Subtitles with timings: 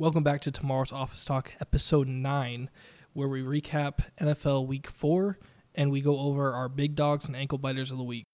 [0.00, 2.70] Welcome back to Tomorrow's Office Talk, episode 9,
[3.12, 5.38] where we recap NFL Week 4
[5.74, 8.24] and we go over our big dogs and ankle biters of the week.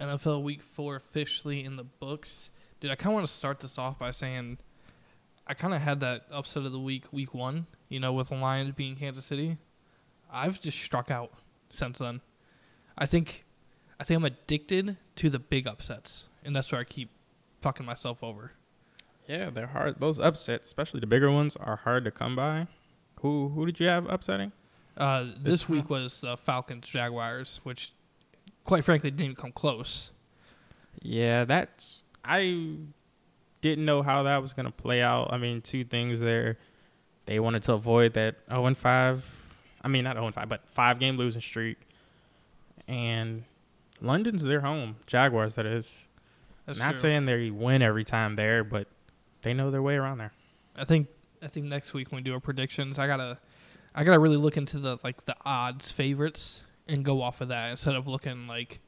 [0.00, 2.50] NFL Week 4 officially in the books.
[2.78, 4.58] Dude, I kind of want to start this off by saying
[5.50, 8.36] I kind of had that upset of the week, week one, you know, with the
[8.36, 9.58] Lions being Kansas City.
[10.32, 11.32] I've just struck out
[11.70, 12.20] since then.
[12.96, 13.44] I think,
[13.98, 17.10] I think I'm addicted to the big upsets, and that's where I keep
[17.62, 18.52] fucking myself over.
[19.26, 19.98] Yeah, they're hard.
[19.98, 22.68] Those upsets, especially the bigger ones, are hard to come by.
[23.22, 24.52] Who who did you have upsetting?
[24.96, 27.92] Uh, this, this week was the Falcons Jaguars, which,
[28.62, 30.12] quite frankly, didn't even come close.
[31.02, 32.76] Yeah, that's I
[33.60, 35.32] didn't know how that was going to play out.
[35.32, 36.58] I mean, two things there.
[37.26, 39.44] They wanted to avoid that 0 and 5.
[39.82, 41.78] I mean, not 0 and 5, but five game losing streak.
[42.88, 43.44] And
[44.00, 44.96] London's their home.
[45.06, 46.08] Jaguars, that is.
[46.66, 46.98] That's not true.
[46.98, 48.88] saying they win every time there, but
[49.42, 50.32] they know their way around there.
[50.76, 51.08] I think
[51.42, 53.38] I think next week when we do our predictions, I gotta
[53.94, 57.70] I gotta really look into the like the odds favorites and go off of that
[57.70, 58.80] instead of looking like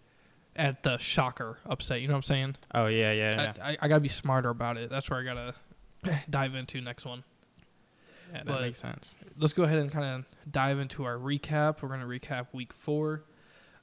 [0.56, 2.00] at the shocker upset.
[2.00, 2.56] You know what I'm saying?
[2.74, 3.36] Oh yeah, yeah.
[3.38, 3.76] I, yeah.
[3.80, 4.90] I, I, gotta be smarter about it.
[4.90, 5.54] That's where I gotta
[6.30, 7.24] dive into next one.
[8.32, 9.16] Yeah, that but makes sense.
[9.38, 11.82] Let's go ahead and kind of dive into our recap.
[11.82, 13.24] We're gonna recap week four.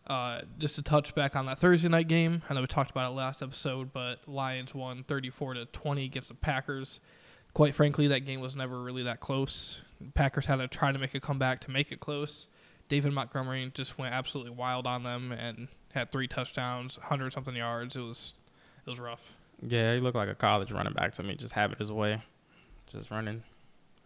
[0.07, 2.41] Uh, just to touch back on that Thursday night game.
[2.49, 6.29] I know we talked about it last episode, but Lions won 34 to 20 against
[6.29, 6.99] the Packers.
[7.53, 9.81] Quite frankly, that game was never really that close.
[10.15, 12.47] Packers had to try to make a comeback to make it close.
[12.87, 17.95] David Montgomery just went absolutely wild on them, and had three touchdowns, hundred something yards.
[17.95, 18.33] It was
[18.85, 19.33] it was rough.
[19.67, 21.35] Yeah, he looked like a college running back to me.
[21.35, 22.21] Just have it his way,
[22.87, 23.43] just running.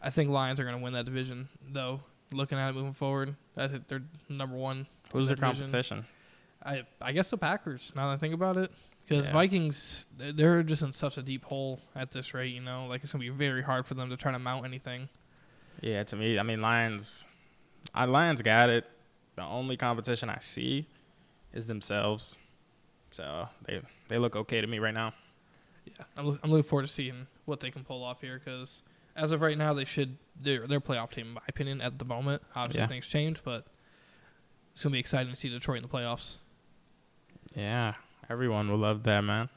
[0.02, 2.02] I think Lions are going to win that division, though.
[2.31, 4.88] Looking at it moving forward, I think they're number one.
[5.12, 5.66] Who's their division.
[5.68, 6.06] competition?
[6.66, 7.94] I I guess the Packers.
[7.96, 8.72] Now that I think about it,
[9.02, 9.34] because yeah.
[9.34, 12.53] Vikings they're just in such a deep hole at this rate.
[12.53, 15.09] You know, like it's gonna be very hard for them to try to mount anything.
[15.81, 17.28] Yeah, to me, I mean Lions.
[17.94, 18.86] I Lions got it.
[19.36, 20.88] The only competition I see
[21.53, 22.38] is themselves.
[23.12, 25.14] So they they look okay to me right now.
[25.86, 28.81] Yeah, I'm, I'm looking forward to seeing what they can pull off here because
[29.16, 32.06] as of right now, they should they're their playoff team in my opinion at the
[32.06, 32.42] moment.
[32.56, 32.88] Obviously, yeah.
[32.88, 33.66] things change, but
[34.74, 36.38] it's gonna be exciting to see Detroit in the playoffs.
[37.56, 37.94] Yeah,
[38.30, 39.50] everyone will love that, man.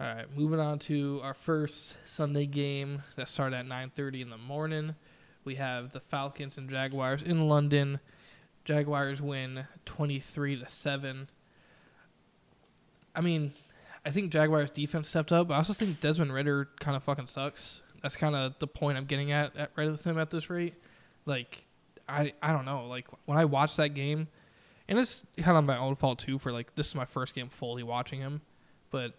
[0.00, 4.38] All right, moving on to our first Sunday game that started at 9:30 in the
[4.38, 4.94] morning.
[5.44, 8.00] We have the Falcons and Jaguars in London.
[8.68, 11.30] Jaguars win 23 to 7.
[13.14, 13.54] I mean,
[14.04, 15.50] I think Jaguars defense stepped up.
[15.50, 17.80] I also think Desmond Ridder kind of fucking sucks.
[18.02, 20.74] That's kind of the point I'm getting at, at right with him at this rate.
[21.24, 21.64] Like,
[22.06, 22.86] I I don't know.
[22.88, 24.28] Like when I watched that game,
[24.86, 27.48] and it's kind of my own fault too for like this is my first game
[27.48, 28.42] fully watching him,
[28.90, 29.14] but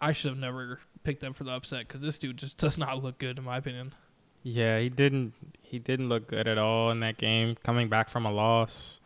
[0.00, 3.04] I should have never picked them for the upset because this dude just does not
[3.04, 3.92] look good in my opinion.
[4.48, 5.34] Yeah, he didn't.
[5.60, 7.56] He didn't look good at all in that game.
[7.64, 9.00] Coming back from a loss,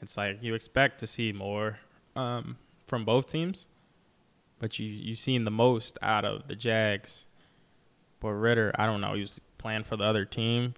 [0.00, 1.80] it's like you expect to see more
[2.14, 3.66] um, from both teams,
[4.60, 7.26] but you you've seen the most out of the Jags.
[8.20, 9.14] But Ridder, I don't know.
[9.14, 10.74] He was playing for the other team.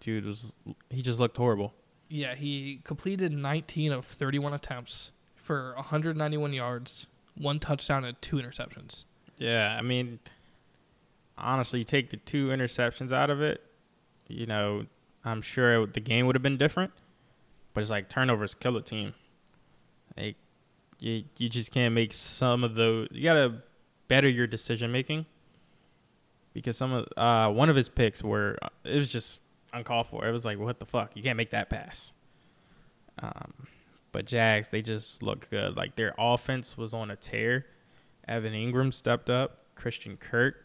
[0.00, 0.52] Dude was
[0.90, 1.74] he just looked horrible.
[2.08, 7.06] Yeah, he completed 19 of 31 attempts for 191 yards,
[7.36, 9.04] one touchdown, and two interceptions.
[9.38, 10.18] Yeah, I mean
[11.36, 13.62] honestly, you take the two interceptions out of it,
[14.28, 14.86] you know,
[15.24, 16.92] I'm sure it, the game would have been different.
[17.72, 19.14] But it's like turnovers kill a team.
[20.16, 20.36] Like
[21.00, 23.08] you, you just can't make some of those.
[23.10, 23.62] You gotta
[24.06, 25.26] better your decision making.
[26.52, 29.40] Because some of uh, one of his picks were it was just
[29.72, 30.26] uncalled for.
[30.26, 31.16] It was like what the fuck?
[31.16, 32.12] You can't make that pass.
[33.20, 33.66] Um,
[34.12, 35.76] but Jags they just looked good.
[35.76, 37.66] Like their offense was on a tear.
[38.28, 39.74] Evan Engram stepped up.
[39.74, 40.63] Christian Kirk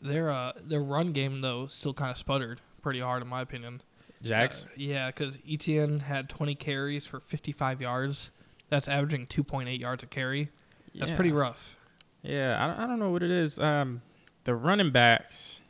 [0.00, 3.82] their uh their run game though still kind of sputtered pretty hard in my opinion.
[4.22, 4.64] Jacks.
[4.64, 8.30] Uh, yeah, because Etienne had 20 carries for 55 yards.
[8.70, 10.50] That's averaging 2.8 yards a carry.
[10.94, 11.16] That's yeah.
[11.16, 11.76] pretty rough.
[12.22, 13.58] Yeah, I, I don't know what it is.
[13.58, 14.02] Um,
[14.44, 15.60] the running backs,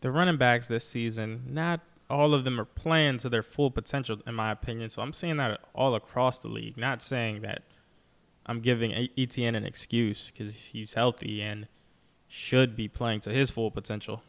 [0.00, 4.16] the running backs this season, not all of them are playing to their full potential,
[4.26, 4.90] in my opinion.
[4.90, 6.76] So I'm seeing that all across the league.
[6.76, 7.62] Not saying that
[8.46, 11.68] I'm giving Etienne an excuse because he's healthy and–
[12.32, 14.22] should be playing to his full potential.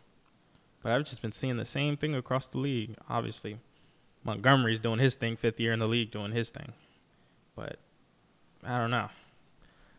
[0.81, 2.95] But I've just been seeing the same thing across the league.
[3.07, 3.59] Obviously,
[4.23, 6.73] Montgomery's doing his thing, fifth year in the league, doing his thing.
[7.55, 7.77] But
[8.63, 9.09] I don't know.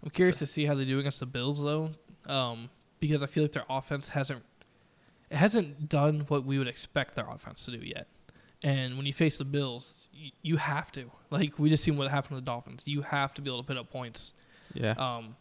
[0.03, 1.91] I'm curious so, to see how they do against the Bills, though.
[2.27, 4.43] Um, because I feel like their offense hasn't
[5.31, 8.09] it hasn't done what we would expect their offense to do yet.
[8.65, 11.11] And when you face the Bills, you, you have to.
[11.31, 12.83] Like we just seen what happened to the Dolphins.
[12.85, 14.35] You have to be able to put up points.
[14.75, 14.93] Yeah.
[14.93, 15.37] Um,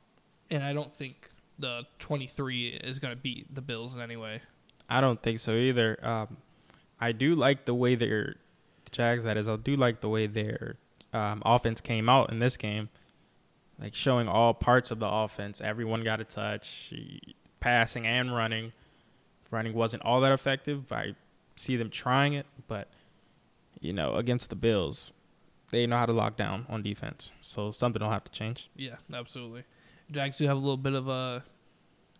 [0.51, 1.31] and I don't think
[1.61, 4.41] the 23 is going to beat the Bills in any way.
[4.89, 5.97] I don't think so either.
[6.05, 6.37] Um,
[6.99, 8.35] I do like the way their
[8.85, 9.47] the Jags that is.
[9.47, 10.75] I do like the way their
[11.13, 12.89] um, offense came out in this game,
[13.79, 15.61] like showing all parts of the offense.
[15.61, 16.93] Everyone got a touch,
[17.59, 18.73] passing and running.
[19.49, 20.87] Running wasn't all that effective.
[20.87, 21.15] But I
[21.55, 22.89] see them trying it, but
[23.79, 25.13] you know, against the Bills,
[25.71, 27.31] they know how to lock down on defense.
[27.41, 28.69] So something will have to change.
[28.75, 29.63] Yeah, absolutely.
[30.11, 31.43] Jags do have a little bit of a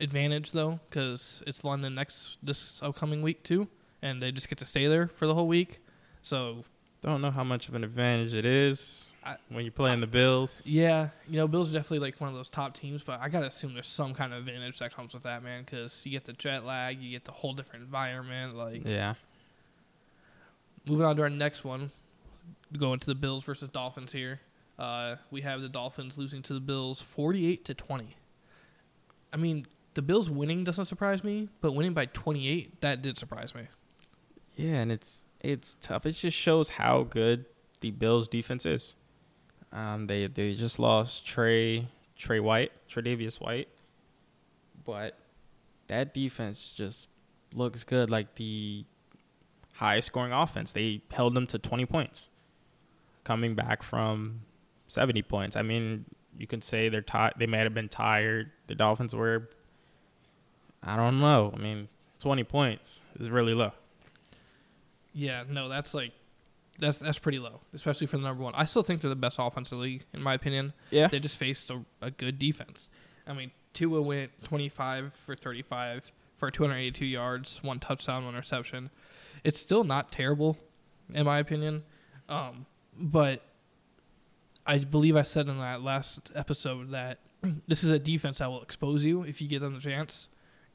[0.01, 3.68] advantage though, because it's London next this upcoming week too,
[4.01, 5.80] and they just get to stay there for the whole week.
[6.21, 6.65] So
[7.01, 10.62] don't know how much of an advantage it is I, when you're playing the Bills.
[10.65, 13.48] Yeah, you know, Bills are definitely like one of those top teams, but I gotta
[13.48, 16.33] assume there's some kind of advantage that comes with that, man, because you get the
[16.33, 18.56] jet lag, you get the whole different environment.
[18.56, 19.15] Like, yeah.
[20.86, 21.92] Moving on to our next one,
[22.77, 24.39] going to the Bills versus Dolphins here.
[24.77, 28.15] Uh, we have the Dolphins losing to the Bills 48 to 20.
[29.33, 33.53] I mean, the Bills winning doesn't surprise me, but winning by 28 that did surprise
[33.53, 33.63] me.
[34.55, 36.05] Yeah, and it's it's tough.
[36.05, 37.45] It just shows how good
[37.81, 38.95] the Bills defense is.
[39.71, 43.69] Um, they they just lost Trey Trey White, Tre'Davious White,
[44.83, 45.17] but
[45.88, 47.09] that defense just
[47.53, 48.09] looks good.
[48.09, 48.85] Like the
[49.73, 52.29] high scoring offense, they held them to 20 points,
[53.23, 54.41] coming back from
[54.88, 55.55] 70 points.
[55.55, 56.05] I mean,
[56.38, 57.33] you can say they're tired.
[57.38, 58.51] They may have been tired.
[58.67, 59.49] The Dolphins were.
[60.83, 61.54] I don't know.
[61.56, 61.88] I mean,
[62.19, 63.72] 20 points is really low.
[65.13, 66.13] Yeah, no, that's like
[66.80, 68.54] that's that's pretty low, especially for the number one.
[68.56, 70.74] I still think they're the best offense in the league in my opinion.
[70.89, 72.89] Yeah, they just faced a, a good defense.
[73.28, 78.89] I mean, Tua went 25 for 35 for 282 yards, one touchdown, one interception.
[79.44, 80.57] It's still not terrible,
[81.13, 81.84] in my opinion,
[82.30, 82.66] um,
[82.98, 83.42] but
[84.66, 87.19] I believe I said in that last episode that
[87.68, 90.30] this is a defense that will expose you if you give them the chance,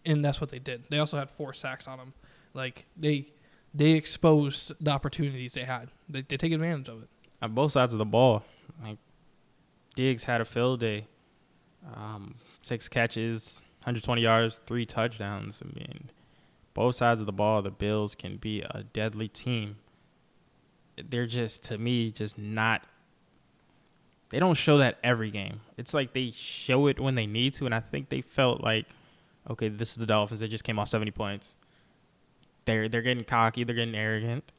[0.06, 0.84] and that's what they did.
[0.88, 2.14] They also had four sacks on them.
[2.54, 3.26] Like they
[3.74, 5.90] they exposed the opportunities they had.
[6.08, 7.08] They, they take advantage of it.
[7.42, 8.44] On both sides of the ball,
[8.82, 8.96] like
[9.94, 11.06] Diggs had a field day,
[11.94, 15.60] um, six catches, 120 yards, three touchdowns.
[15.62, 16.10] I mean,
[16.74, 19.76] both sides of the ball, the Bills can be a deadly team.
[20.96, 22.82] They're just, to me, just not.
[24.30, 25.60] They don't show that every game.
[25.76, 28.86] It's like they show it when they need to, and I think they felt like,
[29.50, 30.40] okay, this is the Dolphins.
[30.40, 31.56] They just came off 70 points
[32.66, 34.52] they're they're getting cocky, they're getting arrogant.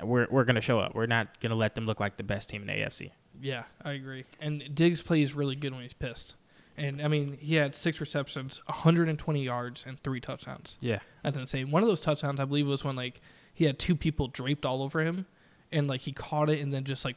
[0.00, 0.94] We're we're gonna show up.
[0.94, 3.10] We're not gonna let them look like the best team in the AFC.
[3.42, 4.24] Yeah, I agree.
[4.40, 6.34] And Diggs plays really good when he's pissed.
[6.76, 10.78] And I mean, he had six receptions, 120 yards, and three touchdowns.
[10.80, 11.70] Yeah, that's insane.
[11.70, 13.20] One of those touchdowns, I believe, was when like
[13.52, 15.26] he had two people draped all over him,
[15.72, 17.16] and like he caught it and then just like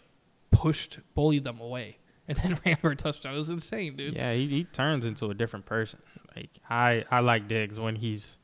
[0.52, 3.36] pushed, bullied them away, and then ran for a touchdown.
[3.36, 4.16] It was insane, dude.
[4.16, 6.00] Yeah, he, he turns into a different person.
[6.36, 8.38] Like I I like Diggs when he's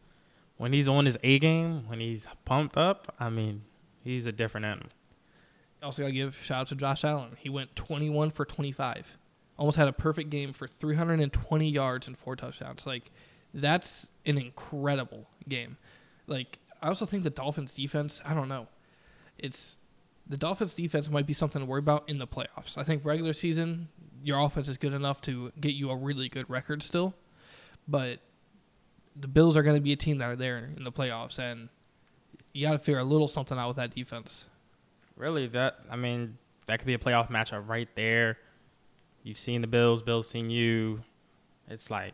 [0.58, 3.64] when he's on his A game, when he's pumped up, I mean,
[4.04, 4.90] he's a different animal.
[5.82, 7.38] Also, gotta give shout out to Josh Allen.
[7.38, 9.18] He went 21 for 25,
[9.58, 12.86] almost had a perfect game for 320 yards and four touchdowns.
[12.86, 13.12] Like,
[13.54, 15.78] that's an incredible game.
[16.28, 18.22] Like, I also think the Dolphins defense.
[18.26, 18.68] I don't know.
[19.38, 19.80] It's
[20.28, 22.78] the Dolphins defense might be something to worry about in the playoffs.
[22.78, 23.88] I think regular season,
[24.22, 27.16] your offense is good enough to get you a really good record still,
[27.90, 28.20] but
[29.16, 31.70] the Bills are going to be a team that are there in the playoffs, and
[32.54, 34.46] you got to figure a little something out with that defense.
[35.18, 38.38] Really, that I mean, that could be a playoff matchup right there.
[39.24, 41.02] You've seen the Bills, Bills seen you.
[41.68, 42.14] It's like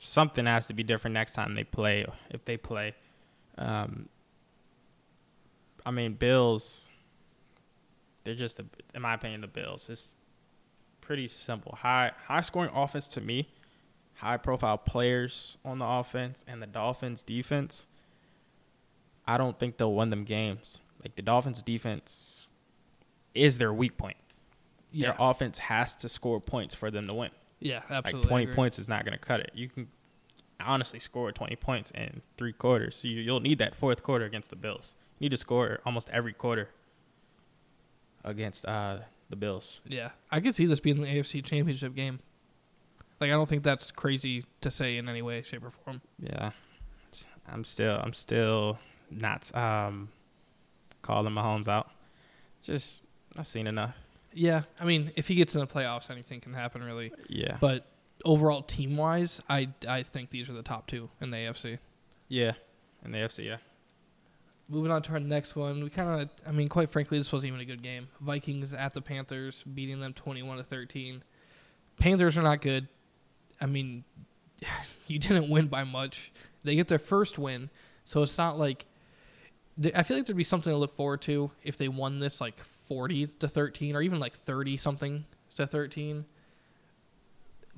[0.00, 2.94] something has to be different next time they play, if they play.
[3.56, 4.08] Um,
[5.84, 6.90] I mean, Bills.
[8.24, 9.88] They're just, a, in my opinion, the Bills.
[9.88, 10.14] It's
[11.00, 11.78] pretty simple.
[11.80, 13.48] High, high scoring offense to me
[14.20, 17.86] high profile players on the offense and the Dolphins defense,
[19.26, 20.82] I don't think they'll win them games.
[21.02, 22.48] Like the Dolphins defense
[23.34, 24.18] is their weak point.
[24.92, 25.08] Yeah.
[25.08, 27.30] Their offense has to score points for them to win.
[27.60, 28.20] Yeah, absolutely.
[28.22, 29.52] Like 20 points is not going to cut it.
[29.54, 29.88] You can
[30.60, 32.96] honestly score 20 points in three quarters.
[32.96, 34.94] So you, will need that fourth quarter against the Bills.
[35.18, 36.68] You need to score almost every quarter
[38.24, 38.98] against uh,
[39.30, 39.80] the Bills.
[39.86, 42.20] Yeah, I could see this being the AFC Championship game.
[43.20, 46.00] Like I don't think that's crazy to say in any way, shape, or form.
[46.18, 46.52] Yeah,
[47.46, 48.78] I'm still I'm still
[49.10, 50.08] not um
[51.02, 51.90] calling Mahomes out.
[52.62, 53.02] Just
[53.36, 53.94] I've seen enough.
[54.32, 57.12] Yeah, I mean, if he gets in the playoffs, anything can happen, really.
[57.28, 57.56] Yeah.
[57.60, 57.86] But
[58.24, 61.78] overall team wise, I I think these are the top two in the AFC.
[62.28, 62.52] Yeah,
[63.04, 63.56] in the AFC, yeah.
[64.68, 67.48] Moving on to our next one, we kind of, I mean, quite frankly, this wasn't
[67.48, 68.06] even a good game.
[68.20, 71.24] Vikings at the Panthers, beating them twenty-one to thirteen.
[71.98, 72.86] Panthers are not good.
[73.60, 74.04] I mean,
[75.06, 76.32] you didn't win by much.
[76.64, 77.70] They get their first win,
[78.04, 78.86] so it's not like.
[79.94, 82.60] I feel like there'd be something to look forward to if they won this like
[82.86, 85.24] forty to thirteen, or even like thirty something
[85.54, 86.26] to thirteen.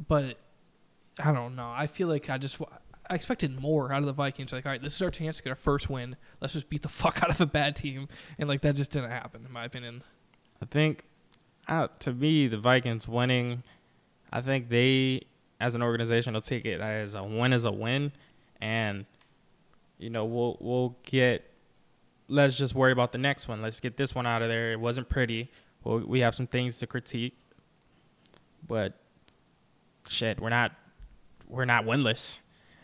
[0.08, 0.38] But
[1.22, 1.70] I don't know.
[1.72, 2.58] I feel like I just
[3.08, 4.52] I expected more out of the Vikings.
[4.52, 6.16] Like, all right, this is our chance to get our first win.
[6.40, 8.08] Let's just beat the fuck out of a bad team,
[8.38, 10.02] and like that just didn't happen, in my opinion.
[10.60, 11.04] I think,
[11.68, 13.64] uh, to me, the Vikings winning,
[14.32, 15.22] I think they,
[15.62, 18.10] as an organization, will take it as a win is a win,
[18.60, 19.06] and
[19.96, 21.48] you know we'll we'll get.
[22.26, 23.62] Let's just worry about the next one.
[23.62, 24.72] Let's get this one out of there.
[24.72, 25.50] It wasn't pretty.
[25.84, 27.36] We have some things to critique,
[28.66, 28.98] but
[30.08, 30.72] shit, we're not
[31.46, 32.40] we're not winless.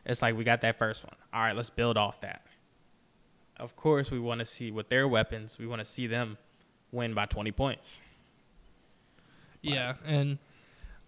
[0.06, 1.16] It's like we got that first one.
[1.32, 2.46] All right, let's build off that.
[3.56, 6.38] Of course, we want to see with their weapons, we want to see them
[6.92, 8.02] win by 20 points.
[9.62, 10.38] Yeah, and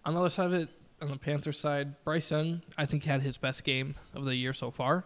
[0.05, 0.69] on the other side of it,
[1.01, 4.53] on the Panther side, Bryce Young, I think had his best game of the year
[4.53, 5.05] so far.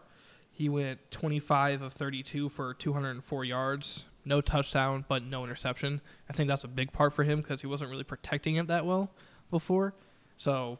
[0.50, 6.00] He went 25 of 32 for 204 yards, no touchdown, but no interception.
[6.28, 8.86] I think that's a big part for him because he wasn't really protecting it that
[8.86, 9.10] well
[9.50, 9.94] before.
[10.36, 10.78] So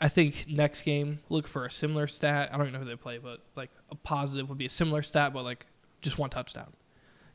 [0.00, 2.50] I think next game look for a similar stat.
[2.52, 5.02] I don't even know who they play, but like a positive would be a similar
[5.02, 5.66] stat, but like
[6.00, 6.72] just one touchdown.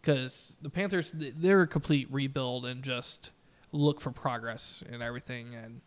[0.01, 3.31] Because the Panthers, they're a complete rebuild and just
[3.72, 5.55] look for progress and everything.
[5.55, 5.81] And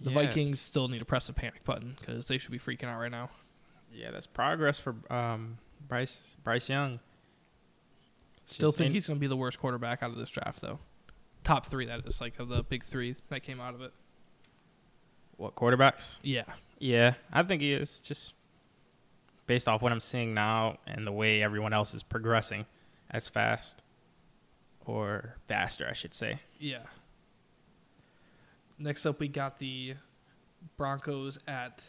[0.00, 0.14] the yeah.
[0.14, 3.10] Vikings still need to press the panic button because they should be freaking out right
[3.10, 3.30] now.
[3.92, 7.00] Yeah, that's progress for um, Bryce Bryce Young.
[8.46, 10.78] Still think in- he's going to be the worst quarterback out of this draft, though.
[11.44, 13.92] Top three, that is like of the big three that came out of it.
[15.36, 16.18] What quarterbacks?
[16.22, 16.44] Yeah.
[16.78, 18.34] Yeah, I think he is just
[19.46, 22.66] based off what I'm seeing now and the way everyone else is progressing
[23.10, 23.82] as fast
[24.84, 26.40] or faster, I should say.
[26.58, 26.80] Yeah.
[28.78, 29.94] Next up, we got the
[30.76, 31.82] Broncos at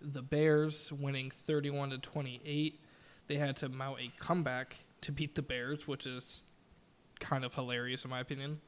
[0.00, 2.80] the Bears, winning 31 to 28.
[3.26, 6.42] They had to mount a comeback to beat the Bears, which is
[7.20, 8.60] kind of hilarious in my opinion.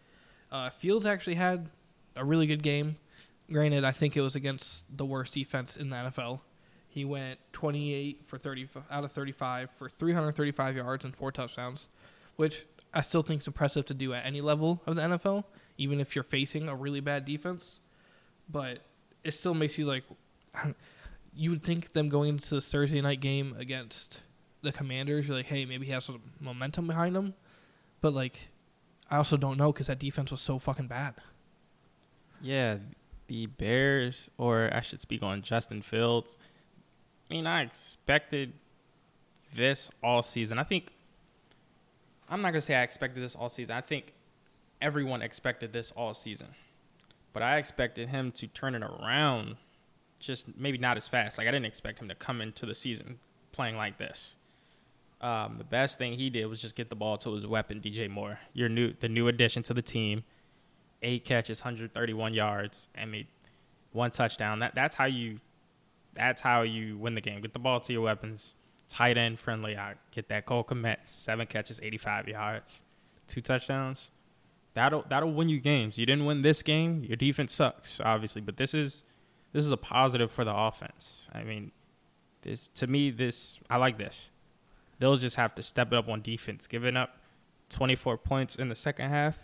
[0.51, 1.69] Uh, Fields actually had
[2.15, 2.97] a really good game.
[3.51, 6.41] Granted, I think it was against the worst defense in the NFL.
[6.89, 11.89] He went 28 for 30 out of 35 for 335 yards and four touchdowns,
[12.37, 15.45] which I still think is impressive to do at any level of the NFL,
[15.79, 17.81] even if you're facing a really bad defense.
[18.49, 18.79] But
[19.25, 20.05] it still makes you like,
[21.35, 24.21] you would think them going into this Thursday night game against
[24.63, 27.35] the Commanders, you're like, hey, maybe he has some momentum behind him.
[28.01, 28.49] But like,
[29.11, 31.15] I also don't know because that defense was so fucking bad.
[32.41, 32.79] Yeah,
[33.29, 36.39] the Bears, or I should speak on Justin Fields.
[37.31, 38.53] I mean, I expected
[39.55, 40.59] this all season.
[40.59, 40.93] I think
[42.29, 43.77] I'm not gonna say I expected this all season.
[43.77, 44.13] I think
[44.81, 46.49] everyone expected this all season,
[47.33, 49.57] but I expected him to turn it around.
[50.19, 51.39] Just maybe not as fast.
[51.39, 53.19] Like I didn't expect him to come into the season
[53.53, 54.37] playing like this.
[55.21, 58.09] Um, the best thing he did was just get the ball to his weapon, DJ
[58.09, 58.39] Moore.
[58.53, 60.25] Your new, the new addition to the team
[61.03, 63.27] eight catches, 131 yards, and made
[63.93, 64.61] one touchdown.
[64.61, 65.41] That that's how you
[66.15, 67.41] that's how you win the game.
[67.41, 68.55] Get the ball to your weapons.
[68.89, 69.77] Tight end friendly.
[69.77, 72.83] I get that Cole Kmet, seven catches, 85 yards,
[73.27, 74.11] two touchdowns.
[74.77, 75.97] That'll that'll win you games.
[75.97, 77.03] You didn't win this game.
[77.03, 79.05] Your defense sucks, obviously, but this is
[79.55, 81.31] this is a positive for the offense.
[81.33, 81.73] I mean,
[82.43, 84.29] this to me this I like this.
[84.99, 86.67] They'll just have to step it up on defense.
[86.67, 87.17] Giving up
[87.71, 89.39] 24 points in the second half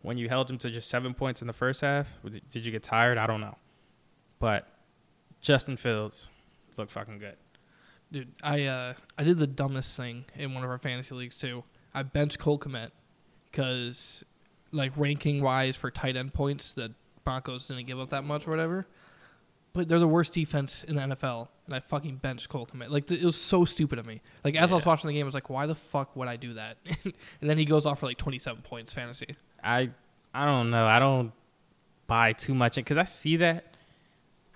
[0.00, 2.08] when you held them to just seven points in the first half?
[2.48, 3.18] Did you get tired?
[3.18, 3.58] I don't know.
[4.38, 4.66] But
[5.42, 6.30] Justin Fields
[6.78, 7.36] looked fucking good.
[8.10, 11.62] Dude, I uh, I did the dumbest thing in one of our fantasy leagues too.
[11.92, 12.92] I benched Cole Kmet
[13.50, 14.24] because,
[14.76, 16.92] like ranking wise for tight end points, the
[17.24, 18.86] Broncos didn't give up that much or whatever.
[19.72, 22.88] But they're the worst defense in the NFL, and I fucking benched Cole Kmet.
[22.88, 24.22] Like it was so stupid of me.
[24.42, 24.72] Like as.
[24.72, 26.78] I was watching the game, I was like, why the fuck would I do that?
[27.04, 29.36] and then he goes off for like 27 points fantasy.
[29.62, 29.90] I
[30.32, 30.86] I don't know.
[30.86, 31.32] I don't
[32.06, 33.76] buy too much because I see that.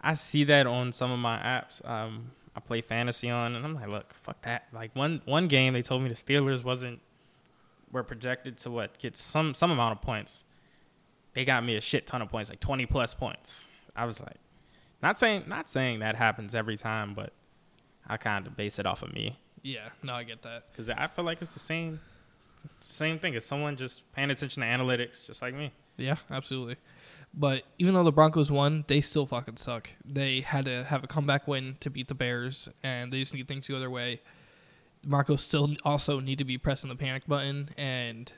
[0.00, 1.86] I see that on some of my apps.
[1.86, 4.68] Um, I play fantasy on, and I'm like, look, fuck that.
[4.72, 7.00] Like one one game, they told me the Steelers wasn't
[7.92, 10.44] were projected to what get some some amount of points.
[11.34, 13.68] They got me a shit ton of points, like 20 plus points.
[13.94, 14.36] I was like,
[15.02, 17.32] not saying not saying that happens every time, but
[18.06, 19.38] I kind of base it off of me.
[19.62, 22.00] Yeah, no, I get that because I feel like it's the same
[22.80, 25.72] same thing as someone just paying attention to analytics, just like me.
[25.96, 26.76] Yeah, absolutely.
[27.32, 29.90] But even though the Broncos won, they still fucking suck.
[30.04, 33.46] They had to have a comeback win to beat the Bears, and they just need
[33.46, 34.20] things to go their way.
[35.04, 38.32] Broncos still also need to be pressing the panic button, and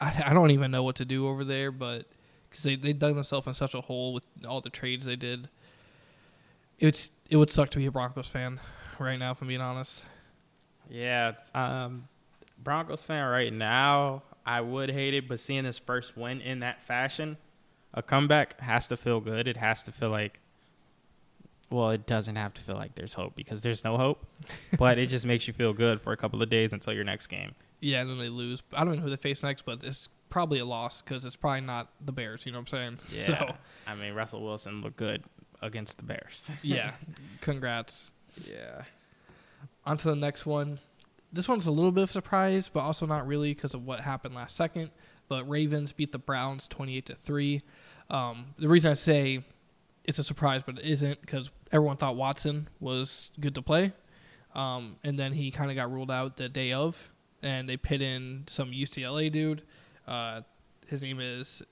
[0.00, 2.06] I, I don't even know what to do over there, but
[2.48, 5.48] because they, they dug themselves in such a hole with all the trades they did.
[6.78, 8.60] It's it would suck to be a Broncos fan
[8.98, 10.04] right now, if I'm being honest.
[10.88, 12.08] Yeah, um,
[12.62, 16.82] Broncos fan right now, I would hate it, but seeing this first win in that
[16.82, 17.36] fashion,
[17.92, 19.46] a comeback has to feel good.
[19.46, 20.40] It has to feel like,
[21.70, 24.24] well, it doesn't have to feel like there's hope because there's no hope,
[24.78, 27.26] but it just makes you feel good for a couple of days until your next
[27.26, 27.54] game.
[27.80, 28.62] Yeah, and then they lose.
[28.72, 31.60] I don't know who they face next, but it's probably a loss because it's probably
[31.60, 32.46] not the Bears.
[32.46, 32.98] You know what I'm saying?
[33.10, 33.24] Yeah.
[33.24, 33.54] So
[33.86, 35.24] I mean, Russell Wilson looked good
[35.62, 36.48] against the Bears.
[36.62, 36.92] yeah,
[37.40, 38.10] congrats.
[38.44, 38.82] Yeah.
[39.84, 40.78] On to the next one.
[41.32, 44.00] This one's a little bit of a surprise, but also not really because of what
[44.00, 44.90] happened last second.
[45.28, 47.62] But Ravens beat the Browns 28 to three.
[48.08, 49.44] Um, the reason I say
[50.08, 53.92] it's a surprise, but it isn't because everyone thought Watson was good to play,
[54.54, 57.12] um, and then he kind of got ruled out the day of,
[57.42, 59.62] and they put in some UCLA dude.
[60.06, 60.40] Uh,
[60.86, 61.62] his name is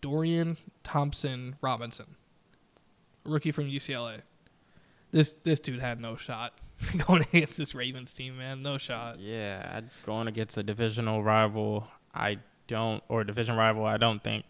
[0.00, 2.16] Dorian Thompson Robinson,
[3.24, 4.22] rookie from UCLA.
[5.12, 6.60] This this dude had no shot
[7.06, 8.62] going against this Ravens team, man.
[8.62, 9.20] No shot.
[9.20, 14.44] Yeah, going against a divisional rival, I don't, or division rival, I don't think.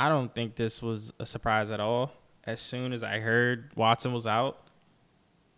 [0.00, 2.12] I don't think this was a surprise at all.
[2.44, 4.66] As soon as I heard Watson was out,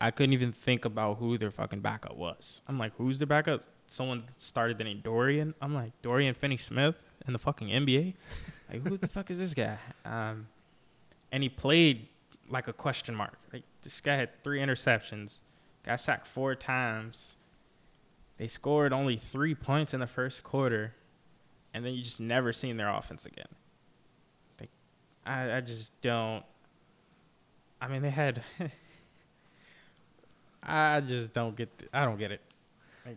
[0.01, 2.61] I couldn't even think about who their fucking backup was.
[2.67, 3.63] I'm like, who's their backup?
[3.87, 5.55] Someone started the name Dorian.
[5.63, 8.15] I'm like, Dorian Finney Smith in the fucking NBA?
[8.69, 9.79] Like, who the fuck is this guy?
[10.05, 10.49] Um,
[11.31, 12.09] and he played
[12.51, 13.39] like a question mark.
[13.53, 15.37] Like, this guy had three interceptions,
[15.87, 17.37] got sacked four times.
[18.39, 20.95] They scored only three points in the first quarter,
[21.73, 23.47] and then you just never seen their offense again.
[25.25, 26.45] I, I just don't.
[27.81, 28.43] I mean, they had.
[30.63, 31.77] I just don't get.
[31.79, 32.41] th- I don't get it.
[33.05, 33.17] Like,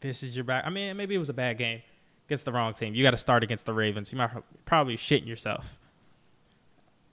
[0.00, 0.64] this is your back.
[0.66, 1.82] I mean, maybe it was a bad game
[2.26, 2.94] against the wrong team.
[2.94, 4.12] You got to start against the Ravens.
[4.12, 4.30] You might
[4.64, 5.76] probably shitting yourself.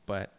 [0.06, 0.32] But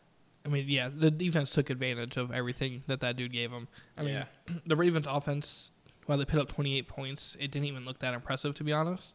[0.44, 3.68] I mean, yeah, the defense took advantage of everything that that dude gave them.
[3.96, 4.24] I mean,
[4.66, 5.72] the Ravens offense,
[6.06, 9.14] while they put up 28 points, it didn't even look that impressive, to be honest.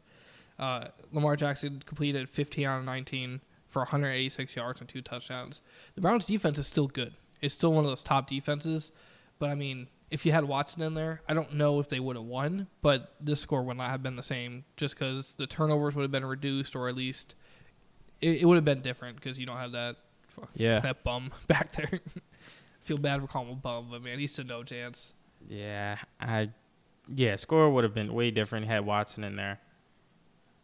[0.58, 5.62] Uh, Lamar Jackson completed 15 out of 19 for 186 yards and two touchdowns.
[5.95, 7.13] The Browns defense is still good.
[7.41, 8.91] It's still one of those top defenses.
[9.38, 12.15] But I mean, if you had Watson in there, I don't know if they would
[12.15, 15.95] have won, but this score would not have been the same just because the turnovers
[15.95, 17.36] would have been reduced, or at least
[18.21, 19.95] it, it would have been different because you don't have that
[20.27, 20.79] fuck, Yeah.
[20.82, 21.99] that bum back there.
[22.82, 25.13] Feel bad for calling him a bum, but man, he's still no chance.
[25.47, 26.49] yeah, I
[27.15, 29.60] yeah, score would have been way different had Watson in there.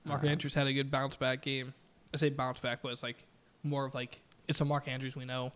[0.06, 0.32] Mark Uh-huh.
[0.32, 1.74] Andrews had a good bounce back game.
[2.14, 3.26] I say bounce back, but it's like
[3.64, 5.52] more of like it's a Mark Andrews we know,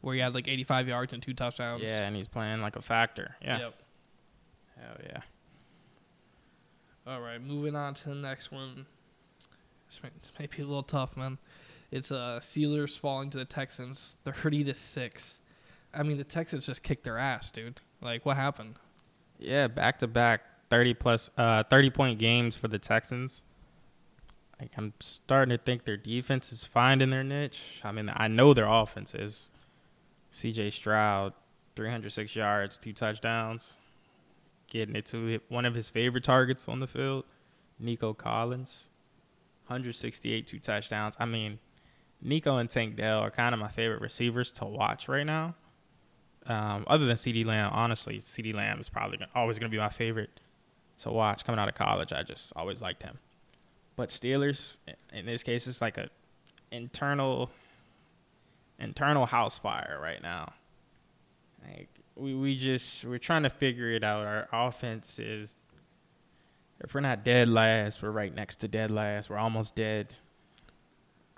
[0.00, 1.82] where he had like 85 yards and two touchdowns.
[1.82, 3.36] Yeah, and he's playing like a factor.
[3.42, 3.58] Yeah.
[3.58, 3.74] Yep.
[4.78, 5.20] Hell yeah.
[7.06, 8.86] All right, moving on to the next one.
[9.88, 11.38] This may, this may be a little tough, man.
[11.90, 15.38] It's uh Steelers falling to the Texans, 30 to six.
[15.92, 17.80] I mean, the Texans just kicked their ass, dude.
[18.00, 18.76] Like, what happened?
[19.38, 23.44] Yeah, back to back 30 plus uh 30 point games for the Texans.
[24.60, 27.60] Like I'm starting to think their defense is finding their niche.
[27.82, 29.50] I mean, I know their offense is.
[30.32, 31.32] CJ Stroud,
[31.76, 33.76] 306 yards, two touchdowns.
[34.68, 37.24] Getting it to one of his favorite targets on the field,
[37.78, 38.88] Nico Collins,
[39.66, 41.14] 168, two touchdowns.
[41.20, 41.60] I mean,
[42.20, 45.54] Nico and Tank Dell are kind of my favorite receivers to watch right now.
[46.46, 49.80] Um, other than CeeDee Lamb, honestly, CeeDee Lamb is probably gonna, always going to be
[49.80, 50.40] my favorite
[50.98, 52.12] to watch coming out of college.
[52.12, 53.18] I just always liked him.
[53.96, 54.78] But Steelers,
[55.12, 56.08] in this case, it's like a
[56.70, 57.50] internal
[58.78, 60.52] internal house fire right now.
[61.62, 64.26] Like we we just we're trying to figure it out.
[64.26, 65.56] Our offense is
[66.80, 69.30] if we're not dead last, we're right next to dead last.
[69.30, 70.14] We're almost dead.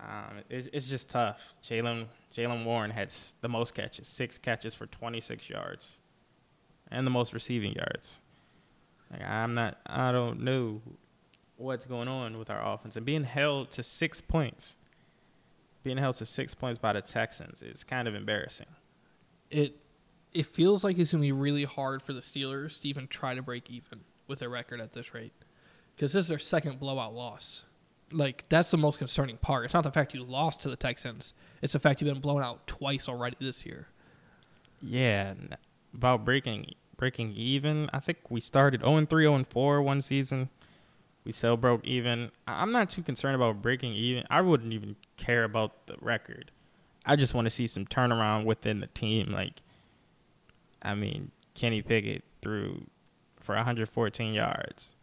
[0.00, 1.54] Um, it's it's just tough.
[1.62, 5.98] Jaylen Jaylen Warren had the most catches, six catches for 26 yards,
[6.90, 8.20] and the most receiving yards.
[9.10, 10.82] Like I'm not, I don't know
[11.56, 14.76] what's going on with our offense and being held to six points.
[15.82, 18.66] Being held to six points by the Texans is kind of embarrassing.
[19.50, 19.76] It
[20.32, 23.42] it feels like it's gonna be really hard for the Steelers to even try to
[23.42, 25.32] break even with their record at this rate,
[25.94, 27.62] because this is their second blowout loss.
[28.10, 29.64] Like that's the most concerning part.
[29.64, 32.42] It's not the fact you lost to the Texans; it's the fact you've been blown
[32.42, 33.88] out twice already this year.
[34.82, 35.34] Yeah,
[35.94, 37.88] about breaking breaking even.
[37.92, 40.50] I think we started 0 3, 0 4 one season.
[41.26, 42.30] We still broke even.
[42.46, 44.22] I'm not too concerned about breaking even.
[44.30, 46.52] I wouldn't even care about the record.
[47.04, 49.32] I just want to see some turnaround within the team.
[49.32, 49.60] Like,
[50.80, 52.86] I mean, Kenny Pickett threw
[53.40, 54.94] for 114 yards.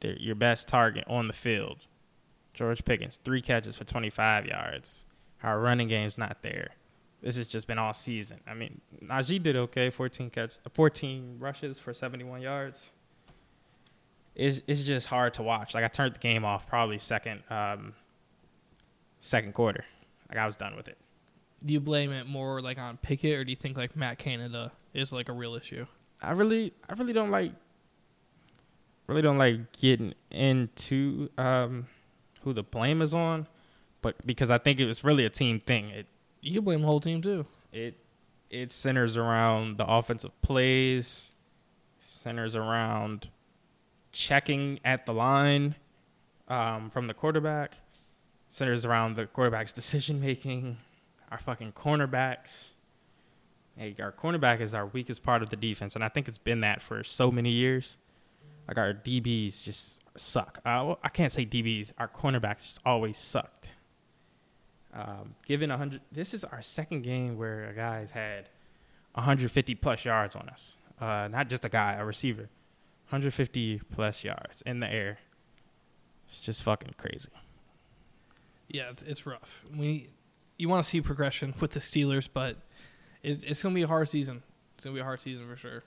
[0.00, 1.86] They're your best target on the field.
[2.52, 5.04] George Pickens, three catches for 25 yards.
[5.44, 6.70] Our running game's not there.
[7.22, 8.40] This has just been all season.
[8.48, 12.90] I mean, Najee did okay, 14 catch, 14 rushes for 71 yards.
[14.36, 15.74] It's it's just hard to watch.
[15.74, 17.94] Like I turned the game off probably second um,
[19.18, 19.84] second quarter.
[20.28, 20.98] Like I was done with it.
[21.64, 24.72] Do you blame it more like on Pickett, or do you think like Matt Canada
[24.92, 25.86] is like a real issue?
[26.22, 27.52] I really I really don't like
[29.06, 31.86] really don't like getting into um,
[32.42, 33.46] who the blame is on,
[34.02, 35.88] but because I think it was really a team thing.
[35.90, 36.06] It
[36.42, 37.46] You can blame the whole team too.
[37.72, 37.96] it
[38.50, 41.32] it centers around the offensive plays,
[42.00, 43.30] centers around
[44.16, 45.74] checking at the line
[46.48, 47.76] um, from the quarterback,
[48.48, 50.78] centers around the quarterback's decision making,
[51.30, 52.70] our fucking cornerbacks.
[53.76, 56.60] Hey, our cornerback is our weakest part of the defense, and I think it's been
[56.60, 57.98] that for so many years.
[58.66, 60.60] Like our DBs just suck.
[60.64, 61.92] Uh, I can't say DBs.
[61.98, 63.68] Our cornerbacks just always sucked.
[64.94, 68.48] Um, given 100, this is our second game where a guy's had
[69.12, 70.76] 150 plus yards on us.
[70.98, 72.48] Uh, not just a guy, a receiver.
[73.08, 75.18] 150 plus yards in the air.
[76.26, 77.28] It's just fucking crazy.
[78.68, 79.64] Yeah, it's, it's rough.
[79.74, 80.10] We
[80.58, 82.56] you want to see progression with the Steelers, but
[83.22, 84.42] it's, it's gonna be a hard season.
[84.74, 85.84] It's gonna be a hard season for sure.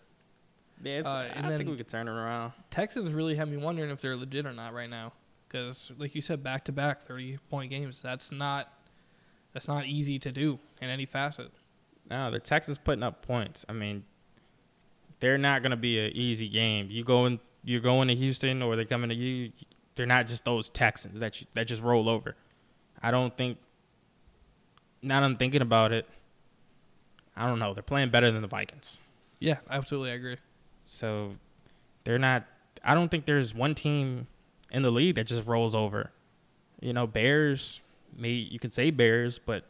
[0.81, 2.53] Yeah, Uh, and I then- think we could turn it around.
[2.71, 5.11] Texans really have me wondering if they're legit or not right now,
[5.47, 7.99] because like you said, back to back thirty point games.
[8.01, 8.71] That's not
[9.51, 11.51] that's not easy to do in any facet.
[12.09, 13.65] No, the Texans putting up points.
[13.67, 14.03] I mean,
[15.19, 16.87] they're not going to be an easy game.
[16.89, 19.51] You go in, you're going to Houston, or they're coming to you.
[19.95, 22.35] They're not just those Texans that you, that just roll over.
[23.01, 23.57] I don't think.
[25.01, 26.05] Now that I'm thinking about it,
[27.35, 27.73] I don't know.
[27.73, 28.99] They're playing better than the Vikings,
[29.39, 30.37] Yeah, absolutely, I agree.
[30.83, 31.35] so
[32.03, 32.45] they're not.
[32.83, 34.27] I don't think there's one team
[34.71, 36.11] in the league that just rolls over.
[36.81, 37.81] You know, Bears.
[38.17, 39.65] May you can say Bears, but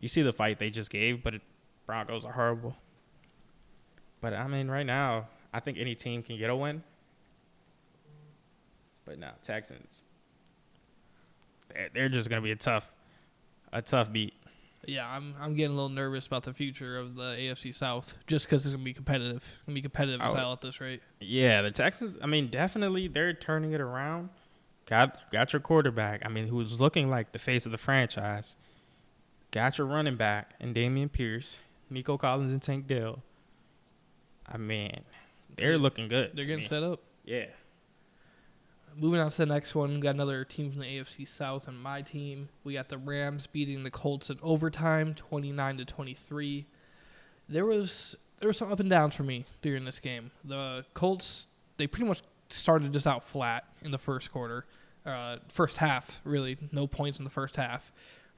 [0.00, 1.22] you see the fight they just gave.
[1.22, 1.42] But it,
[1.86, 2.76] Broncos are horrible.
[4.22, 6.82] But I mean, right now, I think any team can get a win.
[9.04, 10.04] But now Texans,
[11.92, 12.90] they're, just gonna be a tough,
[13.72, 14.32] a tough beat.
[14.86, 18.46] Yeah, I'm I'm getting a little nervous about the future of the AFC South just
[18.46, 19.36] because it's gonna be competitive.
[19.36, 20.36] It's gonna be competitive as Oh.
[20.36, 21.02] hell at this rate.
[21.20, 22.16] Yeah, the Texans.
[22.22, 24.30] I mean, definitely they're turning it around.
[24.86, 26.22] Got got your quarterback.
[26.24, 28.56] I mean, who's looking like the face of the franchise.
[29.50, 31.58] Got your running back and Dameon Pierce,
[31.90, 33.22] Nico Collins, and Tank Dell.
[34.52, 35.00] I mean,
[35.56, 36.32] they're looking good.
[36.34, 36.66] They're getting me.
[36.66, 37.00] set up.
[37.24, 37.46] Yeah.
[38.94, 41.80] Moving on to the next one, we got another team from the AFC South and
[41.80, 42.50] my team.
[42.62, 46.66] We got the Rams beating the Colts in overtime, twenty nine to twenty three.
[47.48, 50.30] There was there was some up and downs for me during this game.
[50.44, 51.46] The Colts
[51.78, 54.66] they pretty much started just out flat in the first quarter,
[55.06, 56.20] uh, first half.
[56.24, 57.92] Really, no points in the first half.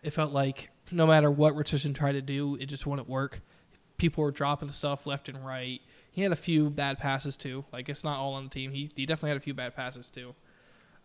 [0.04, 3.40] It felt like no matter what Richardson tried to do, it just wouldn't work.
[3.96, 5.80] People were dropping stuff left and right.
[6.14, 7.64] He had a few bad passes too.
[7.72, 8.70] Like it's not all on the team.
[8.70, 10.34] He he definitely had a few bad passes too.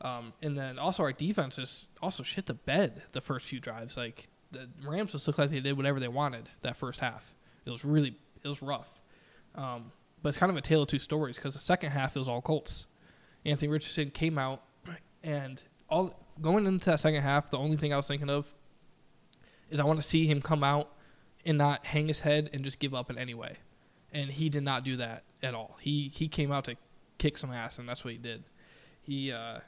[0.01, 3.97] Um, and then also our defense just also shit the bed the first few drives.
[3.97, 7.33] Like the Rams just looked like they did whatever they wanted that first half.
[7.65, 9.01] It was really it was rough.
[9.55, 9.91] Um,
[10.21, 12.27] but it's kind of a tale of two stories because the second half it was
[12.27, 12.85] all Colts.
[13.45, 14.63] Anthony Richardson came out
[15.23, 18.47] and all going into that second half, the only thing I was thinking of
[19.69, 20.93] is I want to see him come out
[21.45, 23.57] and not hang his head and just give up in any way.
[24.13, 25.77] And he did not do that at all.
[25.81, 26.75] He he came out to
[27.17, 28.43] kick some ass, and that's what he did.
[29.01, 29.59] He uh,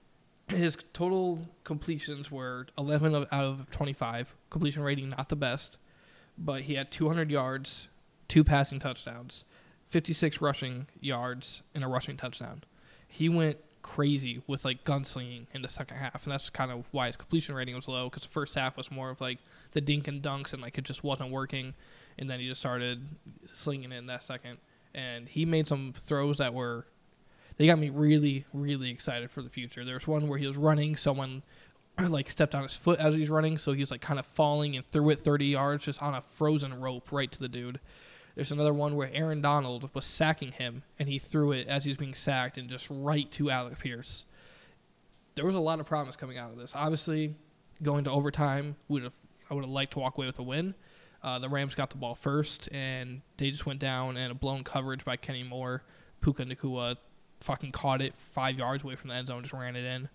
[0.48, 4.34] his total completions were 11 out of 25.
[4.48, 5.76] Completion rating not the best,
[6.38, 7.88] but he had 200 yards,
[8.28, 9.44] two passing touchdowns,
[9.90, 12.64] 56 rushing yards, and a rushing touchdown.
[13.06, 17.06] He went crazy with like gunslinging in the second half, and that's kind of why
[17.06, 19.38] his completion rating was low because the first half was more of like
[19.72, 21.74] the dink and dunks, and like it just wasn't working,
[22.20, 23.04] and then he just started
[23.52, 24.58] slinging in that second,
[24.94, 26.86] and he made some throws that were
[27.56, 29.84] they got me really, really excited for the future.
[29.84, 31.42] There was one where he was running, someone
[31.98, 34.86] like stepped on his foot as he's running, so he's like kind of falling and
[34.86, 37.80] threw it 30 yards just on a frozen rope right to the dude.
[38.34, 41.96] There's another one where Aaron Donald was sacking him, and he threw it as he's
[41.96, 44.24] being sacked and just right to Alec Pierce.
[45.34, 46.74] There was a lot of promise coming out of this.
[46.74, 47.34] Obviously,
[47.82, 49.14] going to overtime, would have
[49.50, 50.74] I would have liked to walk away with a win.
[51.22, 54.64] Uh, the Rams got the ball first, and they just went down and a blown
[54.64, 55.82] coverage by Kenny Moore.
[56.22, 56.96] Puka Nacua
[57.40, 60.08] fucking caught it five yards away from the end zone, just ran it in.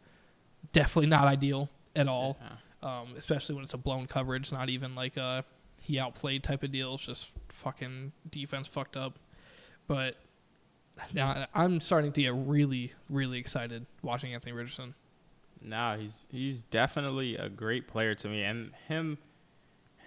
[0.72, 2.40] Definitely not ideal at all,
[2.82, 3.02] Yeah.
[3.02, 5.46] um, especially when it's a blown coverage, not even like a
[5.80, 6.96] he outplayed type of deal.
[6.96, 9.20] It's just fucking defense fucked up.
[9.88, 10.16] But
[11.14, 14.96] now I'm starting to get really, really excited watching Anthony Richardson.
[15.62, 19.20] No, he's he's definitely a great player to me, and him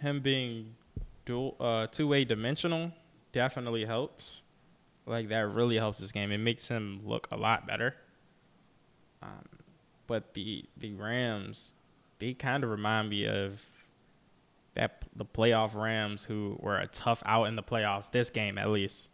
[0.01, 0.75] him being
[1.29, 2.91] dual uh, two way dimensional
[3.33, 4.43] definitely helps.
[5.07, 6.33] Like that really helps this game.
[6.33, 7.95] It makes him look a lot better.
[9.23, 9.49] Um,
[10.07, 11.75] but the the Rams,
[12.19, 13.61] they kind of remind me of
[14.75, 18.11] that the playoff Rams who were a tough out in the playoffs.
[18.11, 19.11] This game at least,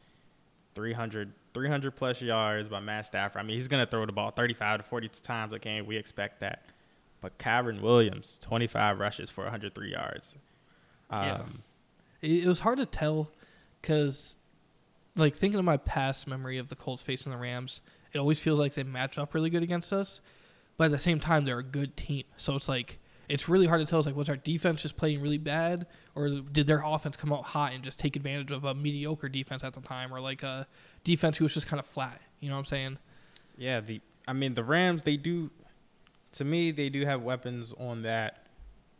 [0.74, 3.40] 300, 300 plus yards by Matt Stafford.
[3.40, 5.86] I mean, he's gonna throw the ball thirty five to forty times a game.
[5.86, 6.64] We expect that.
[7.20, 10.34] But Kyren Williams, twenty five rushes for one hundred three yards.
[11.10, 11.42] Um, Yeah.
[12.24, 13.30] It, it was hard to tell
[13.80, 14.36] because,
[15.16, 17.82] like, thinking of my past memory of the Colts facing the Rams,
[18.12, 20.20] it always feels like they match up really good against us.
[20.76, 22.24] But at the same time, they're a good team.
[22.36, 24.00] So it's like, it's really hard to tell.
[24.00, 25.86] It's like, was our defense just playing really bad?
[26.14, 29.62] Or did their offense come out hot and just take advantage of a mediocre defense
[29.62, 30.12] at the time?
[30.12, 30.66] Or like a
[31.04, 32.20] defense who was just kind of flat?
[32.40, 32.98] You know what I'm saying?
[33.56, 35.50] Yeah, the I mean the Rams they do
[36.32, 38.46] to me they do have weapons on that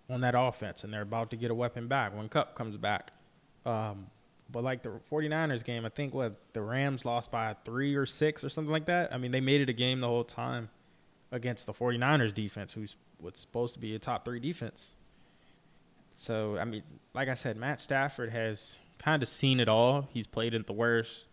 [0.08, 3.12] on that offense and they're about to get a weapon back when Kupp comes back.
[3.64, 4.06] Um
[4.50, 8.44] but like the 49ers game, I think what the Rams lost by 3 or 6
[8.44, 9.12] or something like that.
[9.12, 10.68] I mean, they made it a game the whole time
[11.32, 14.94] against the 49ers defense who's what's supposed to be a top 3 defense.
[16.16, 16.82] So, I mean,
[17.14, 20.08] like I said, Matt Stafford has kind of seen it all.
[20.12, 21.24] He's played in the worst.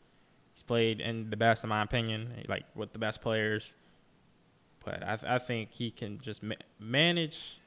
[0.53, 3.75] He's played in the best, in my opinion, like with the best players.
[4.83, 7.59] But I, th- I think he can just ma- manage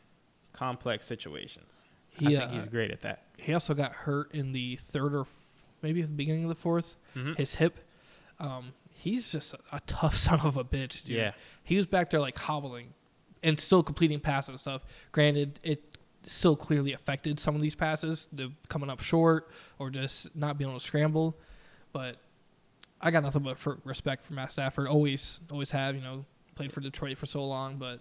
[0.52, 1.84] complex situations.
[2.14, 3.24] He, I think uh, he's great at that.
[3.36, 6.54] He also got hurt in the third or f- maybe at the beginning of the
[6.54, 6.96] fourth.
[7.14, 7.36] Mhm.
[7.36, 7.78] His hip.
[8.40, 11.16] Um, he's just a, a tough son of a bitch, dude.
[11.16, 11.32] Yeah.
[11.64, 12.94] He was back there like hobbling
[13.42, 14.82] and still completing passes and stuff.
[15.12, 15.82] Granted, it
[16.26, 20.70] still clearly affected some of these passes, the coming up short or just not being
[20.70, 21.36] able to scramble.
[21.92, 22.16] But
[23.00, 24.86] I got nothing but for respect for Matt Stafford.
[24.88, 25.94] Always, always have.
[25.94, 26.24] You know,
[26.54, 28.00] played for Detroit for so long, but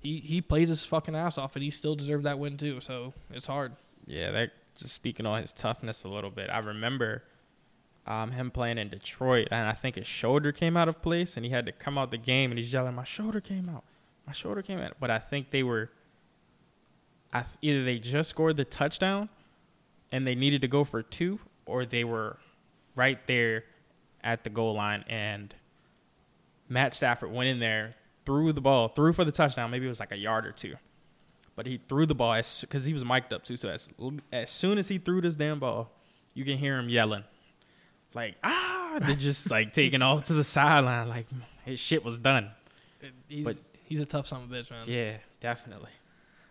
[0.00, 2.80] he he played his fucking ass off, and he still deserved that win too.
[2.80, 3.76] So it's hard.
[4.06, 6.50] Yeah, that just speaking on his toughness a little bit.
[6.50, 7.22] I remember
[8.06, 11.44] um, him playing in Detroit, and I think his shoulder came out of place, and
[11.44, 13.84] he had to come out the game, and he's yelling, "My shoulder came out,
[14.26, 15.90] my shoulder came out." But I think they were,
[17.32, 19.28] I th- either they just scored the touchdown,
[20.10, 22.38] and they needed to go for two, or they were
[22.96, 23.64] right there
[24.24, 25.54] at the goal line, and
[26.68, 29.70] Matt Stafford went in there, threw the ball, threw for the touchdown.
[29.70, 30.76] Maybe it was like a yard or two
[31.60, 33.54] but he threw the ball because he was mic'd up too.
[33.54, 33.90] So as
[34.32, 35.90] as soon as he threw this damn ball,
[36.32, 37.24] you can hear him yelling,
[38.14, 38.98] like ah!
[39.02, 41.26] They're just like taking off to the sideline, like
[41.66, 42.50] his shit was done.
[43.28, 44.84] He's, But- he's a tough son of a bitch, man.
[44.86, 45.90] Yeah, definitely.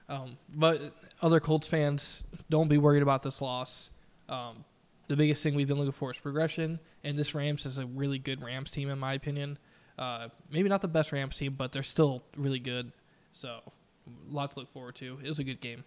[0.08, 3.90] Um, but other Colts fans, don't be worried about this loss.
[4.28, 4.64] Um,
[5.08, 8.20] the biggest thing we've been looking for is progression, and this Rams is a really
[8.20, 9.58] good Rams team, in my opinion.
[10.00, 12.92] Uh, maybe not the best Rams team, but they're still really good.
[13.32, 13.60] So,
[14.08, 15.20] a lot to look forward to.
[15.22, 15.84] It was a good game.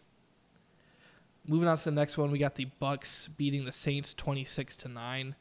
[1.48, 4.88] Moving on to the next one, we got the Bucs beating the Saints twenty-six to
[4.88, 5.34] nine.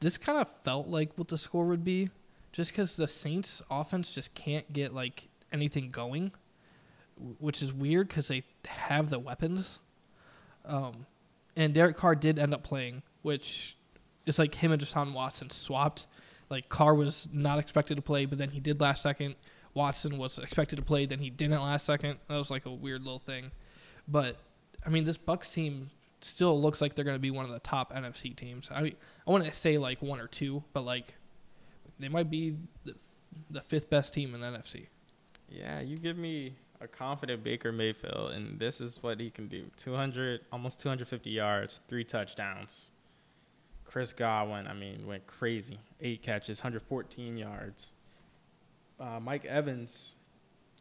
[0.00, 2.10] This kind of felt like what the score would be,
[2.52, 6.32] just because the Saints' offense just can't get like anything going
[7.38, 9.80] which is weird because they have the weapons.
[10.64, 11.06] Um,
[11.56, 13.76] and Derek Carr did end up playing, which
[14.26, 16.06] is like him and Deshaun Watson swapped.
[16.50, 19.34] Like Carr was not expected to play, but then he did last second.
[19.74, 22.18] Watson was expected to play, then he didn't last second.
[22.28, 23.50] That was like a weird little thing.
[24.06, 24.36] But
[24.84, 27.60] I mean, this Bucs team still looks like they're going to be one of the
[27.60, 28.68] top NFC teams.
[28.72, 31.14] I mean, I want to say like one or two, but like
[31.98, 32.94] they might be the,
[33.50, 34.86] the fifth best team in the NFC.
[35.48, 39.66] Yeah, you give me a confident Baker Mayfield, and this is what he can do:
[39.76, 42.90] 200, almost 250 yards, three touchdowns.
[43.88, 45.78] Chris Godwin, I mean, went crazy.
[46.00, 47.92] Eight catches, 114 yards.
[49.00, 50.16] Uh, Mike Evans,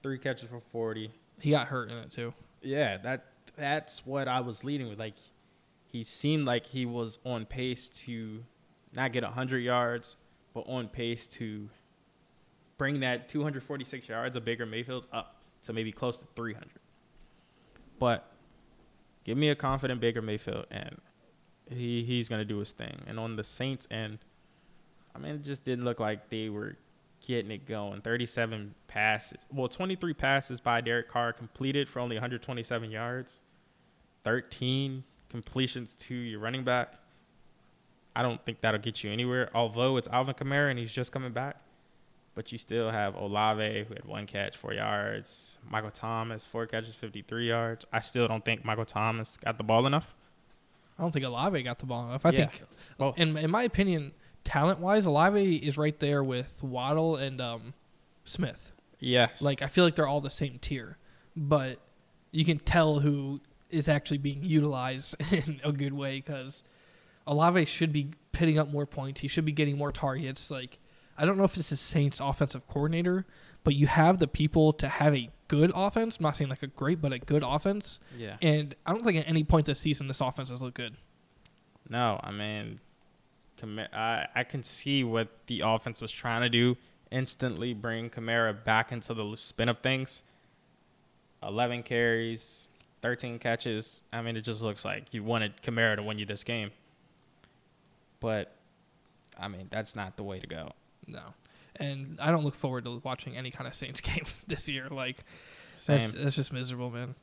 [0.03, 1.11] three catches for 40.
[1.39, 2.33] He got hurt in it too.
[2.61, 4.99] Yeah, that that's what I was leading with.
[4.99, 5.15] Like,
[5.91, 8.43] he seemed like he was on pace to
[8.93, 10.15] not get 100 yards,
[10.53, 11.69] but on pace to
[12.77, 16.69] bring that 246 yards of Baker Mayfield's up to maybe close to 300.
[17.99, 18.29] But
[19.23, 20.97] give me a confident Baker Mayfield, and
[21.69, 23.01] he he's gonna do his thing.
[23.07, 24.19] And on the Saints end,
[25.15, 26.77] I mean, it just didn't look like they were
[27.25, 28.01] getting it going.
[28.01, 33.41] 37 passes, well, 23 passes by Derek Carr completed for only 127 yards.
[34.23, 36.93] 13 completions to your running back.
[38.15, 39.49] I don't think that'll get you anywhere.
[39.53, 41.57] Although it's Alvin Kamara and he's just coming back,
[42.33, 45.57] but you still have Olave who had one catch, four yards.
[45.69, 47.85] Michael Thomas, four catches, 53 yards.
[47.91, 50.15] I still don't think Michael Thomas got the ball enough.
[50.97, 52.25] I don't think Olave got the ball enough.
[52.25, 52.47] I Yeah.
[52.47, 52.63] think,
[52.97, 57.73] Well- in in my opinion, talent wise, Olave is right there with Waddle and um,
[58.25, 58.71] Smith.
[58.99, 59.41] Yes.
[59.41, 60.97] Like I feel like they're all the same tier,
[61.35, 61.79] but
[62.31, 66.63] you can tell who is actually being utilized in a good way because
[67.25, 69.21] Olave should be pitting up more points.
[69.21, 70.49] He should be getting more targets.
[70.49, 70.79] Like
[71.17, 73.25] I don't know if this is Saints offensive coordinator,
[73.63, 76.17] but you have the people to have a good offense.
[76.17, 77.99] I'm not saying like a great, but a good offense.
[78.17, 78.37] yeah.
[78.41, 80.95] And I don't think at any point this season this offense has looked good.
[81.89, 82.79] No, I mean,
[83.93, 86.77] I, I can see what the offense was trying to do.
[87.11, 90.23] Instantly bring Kamara back into the spin of things.
[91.41, 92.67] 11 carries,
[93.01, 94.01] 13 catches.
[94.11, 96.71] I mean, it just looks like you wanted Kamara to win you this game.
[98.19, 98.51] But,
[99.39, 100.71] I mean, that's not the way to go.
[101.05, 101.21] No.
[101.79, 104.87] And I don't look forward to watching any kind of Saints game this year.
[104.89, 105.23] Like
[105.75, 105.99] Same.
[105.99, 107.15] That's, that's just miserable, man.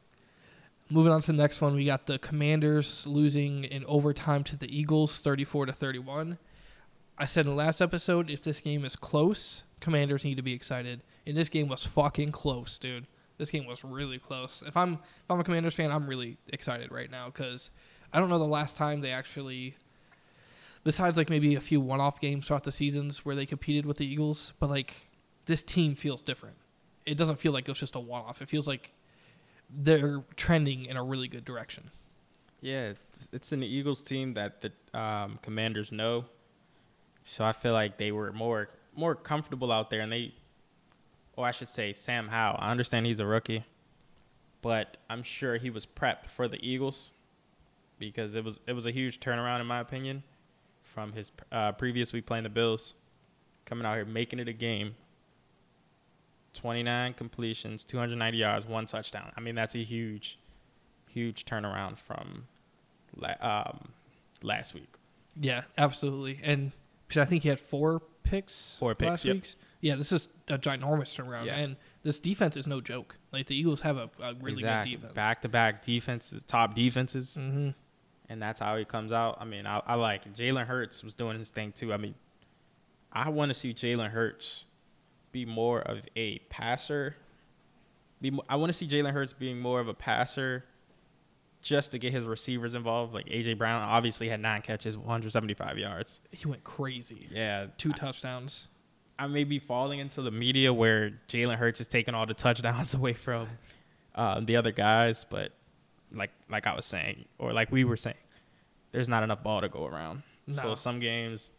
[0.90, 4.66] Moving on to the next one, we got the Commanders losing in overtime to the
[4.66, 6.38] Eagles, thirty-four to thirty-one.
[7.16, 10.52] I said in the last episode, if this game is close, Commanders need to be
[10.52, 11.02] excited.
[11.26, 13.06] And this game was fucking close, dude.
[13.38, 14.62] This game was really close.
[14.66, 17.70] If I'm if I'm a Commanders fan, I'm really excited right now because
[18.12, 19.76] I don't know the last time they actually,
[20.84, 24.06] besides like maybe a few one-off games throughout the seasons where they competed with the
[24.06, 25.08] Eagles, but like
[25.46, 26.56] this team feels different
[27.06, 28.40] it doesn't feel like it's just a one-off.
[28.40, 28.94] It feels like
[29.70, 31.90] they're trending in a really good direction.
[32.60, 36.24] Yeah, it's, it's an Eagles team that the um, Commanders know.
[37.24, 40.34] So I feel like they were more more comfortable out there, and they,
[41.36, 42.58] or I should say, Sam Howell.
[42.60, 43.64] I understand he's a rookie,
[44.62, 47.12] but I'm sure he was prepped for the Eagles
[47.98, 50.22] because it was it was a huge turnaround in my opinion
[50.94, 52.94] from his uh, previous week playing the Bills,
[53.66, 54.94] coming out here making it a game.
[56.54, 59.32] 29 completions, 290 yards, one touchdown.
[59.36, 60.38] I mean, that's a huge,
[61.10, 62.44] huge turnaround from
[63.16, 63.88] la- um,
[64.40, 64.94] last week.
[65.40, 66.38] Yeah, absolutely.
[66.44, 66.70] And
[67.08, 69.34] because I think he had four picks Four picks, last yep.
[69.34, 69.54] week.
[69.80, 71.46] Yeah, this is a ginormous turnaround.
[71.46, 71.56] Yeah.
[71.56, 73.16] And this defense is no joke.
[73.32, 75.12] Like the Eagles have a, a really good defense.
[75.12, 77.70] Back to back defenses, top defenses, hmm
[78.28, 79.38] and that's how he comes out.
[79.40, 80.34] I mean, I, I like it.
[80.34, 81.92] Jalen Hurts was doing his thing too.
[81.92, 82.14] I mean,
[83.12, 84.66] I want to see Jalen Hurts
[85.32, 87.16] be more of a passer.
[88.20, 90.64] Be mo- I want to see Jalen Hurts being more of a passer,
[91.62, 93.14] just to get his receivers involved.
[93.14, 96.20] Like AJ Brown obviously had nine catches, 175 yards.
[96.30, 97.28] He went crazy.
[97.30, 98.68] Yeah, Two I- touchdowns.
[99.16, 102.94] I may be falling into the media where Jalen Hurts is taking all the touchdowns
[102.94, 103.46] away from
[104.16, 105.52] um, the other guys, but
[106.14, 108.16] like like I was saying, or like we were saying,
[108.92, 110.22] there's not enough ball to go around.
[110.50, 111.50] So some games,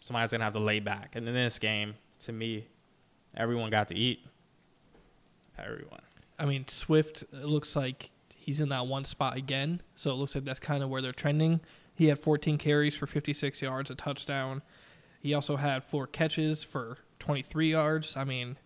[0.00, 2.66] somebody's gonna have to lay back, and in this game, to me,
[3.36, 4.20] everyone got to eat.
[5.58, 6.00] Everyone.
[6.38, 9.82] I mean, Swift it looks like he's in that one spot again.
[9.94, 11.60] So it looks like that's kind of where they're trending.
[11.94, 14.62] He had 14 carries for 56 yards, a touchdown.
[15.20, 18.16] He also had four catches for 23 yards.
[18.16, 18.56] I mean,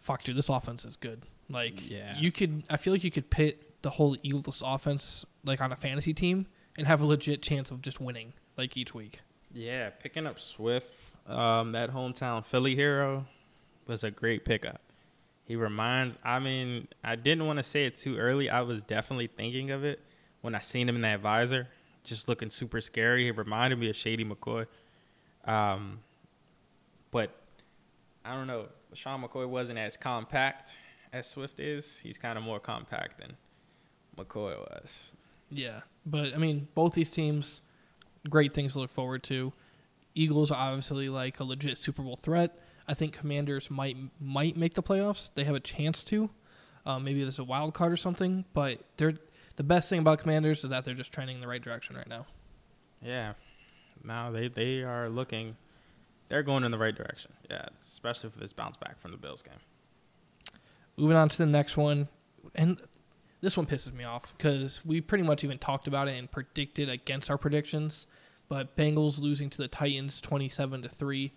[0.00, 1.22] fuck, dude, this offense is good.
[1.50, 2.18] Like, Yeah.
[2.18, 5.76] you could, I feel like you could pit the whole Eagles offense like on a
[5.76, 6.46] fantasy team
[6.78, 9.20] and have a legit chance of just winning like each week.
[9.52, 10.90] Yeah, picking up Swift,
[11.26, 13.26] um, that hometown Philly hero,
[13.86, 14.80] was a great pickup.
[15.44, 16.16] He reminds.
[16.24, 18.48] I mean, I didn't want to say it too early.
[18.48, 20.00] I was definitely thinking of it
[20.40, 21.68] when I seen him in that visor,
[22.04, 23.24] just looking super scary.
[23.24, 24.66] He reminded me of Shady McCoy.
[25.44, 26.00] Um,
[27.10, 27.30] but
[28.24, 28.66] I don't know.
[28.94, 30.76] Sean McCoy wasn't as compact
[31.12, 31.98] as Swift is.
[31.98, 33.36] He's kind of more compact than
[34.16, 35.12] McCoy was.
[35.50, 37.62] Yeah, but I mean, both these teams,
[38.28, 39.52] great things to look forward to.
[40.14, 42.58] Eagles are obviously like a legit Super Bowl threat.
[42.88, 45.30] I think Commanders might might make the playoffs.
[45.34, 46.30] They have a chance to.
[46.84, 49.14] Um, maybe there's a wild card or something, but they're
[49.56, 52.08] the best thing about Commanders is that they're just trending in the right direction right
[52.08, 52.26] now.
[53.00, 53.34] Yeah.
[54.02, 55.56] Now they they are looking
[56.28, 57.32] they're going in the right direction.
[57.50, 59.60] Yeah, especially for this bounce back from the Bills game.
[60.96, 62.08] Moving on to the next one,
[62.54, 62.80] and
[63.42, 66.88] this one pisses me off because we pretty much even talked about it and predicted
[66.88, 68.06] against our predictions.
[68.48, 71.32] But Bengals losing to the Titans, twenty-seven to three.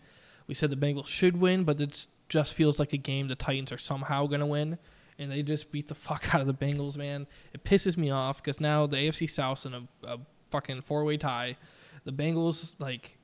[0.48, 3.72] We said the Bengals should win, but it just feels like a game the Titans
[3.72, 4.78] are somehow going to win,
[5.18, 6.96] and they just beat the fuck out of the Bengals.
[6.96, 10.20] Man, it pisses me off because now the AFC South's in a, a
[10.52, 11.58] fucking four-way tie.
[12.04, 13.18] The Bengals, like,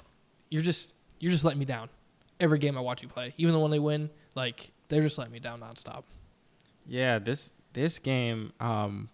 [0.50, 1.90] you're just you're just letting me down
[2.40, 3.34] every game I watch you play.
[3.38, 6.04] Even the one they win, like they're just letting me down nonstop.
[6.88, 9.10] Yeah, this this game, um,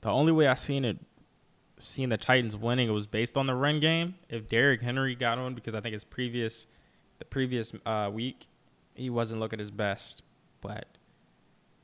[0.00, 0.98] the only way I seen it,
[1.78, 4.14] seen the Titans winning, it was based on the run game.
[4.28, 6.66] If Derrick Henry got on, because I think his previous,
[7.18, 8.48] the previous uh, week
[8.94, 10.22] he wasn't looking his best.
[10.60, 10.86] But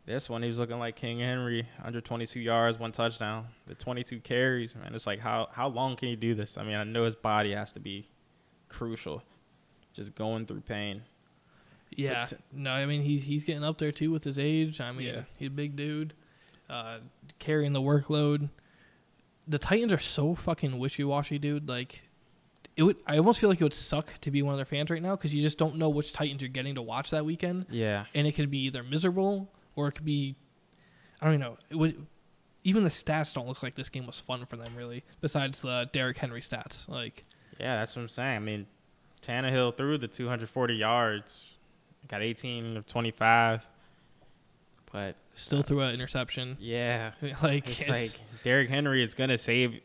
[0.06, 4.20] this one, he was looking like King Henry, under 22 yards, one touchdown, the 22
[4.20, 4.74] carries.
[4.74, 6.56] Man, it's like how how long can you do this?
[6.56, 8.08] I mean, I know his body has to be
[8.68, 9.22] crucial,
[9.92, 11.02] just going through pain.
[11.96, 12.26] Yeah.
[12.28, 14.80] But- no, I mean he's he's getting up there too with his age.
[14.80, 15.22] I mean Yeah.
[15.36, 16.14] he's a big dude,
[16.68, 16.98] uh,
[17.38, 18.48] carrying the workload.
[19.48, 21.68] The Titans are so fucking wishy washy, dude.
[21.68, 22.02] Like,
[22.76, 22.98] it would.
[23.06, 25.16] I almost feel like it would suck to be one of their fans right now
[25.16, 28.26] because you just don't know which Titans you're getting to watch that weekend, Yeah, and
[28.28, 30.36] it could be either miserable or it could be.
[31.20, 31.58] I don't even know.
[31.68, 32.06] It would.
[32.62, 35.02] Even the stats don't look like this game was fun for them, really.
[35.20, 37.24] Besides the Derrick Henry stats, like
[37.58, 38.36] yeah, that's what I'm saying.
[38.36, 38.66] I mean,
[39.22, 41.46] Tannehill threw the 240 yards,
[42.10, 43.68] got 18 of 25,
[44.92, 46.56] but still uh, threw an interception.
[46.60, 49.80] yeah, Like, It's it's- like Derrick Henry is gonna save.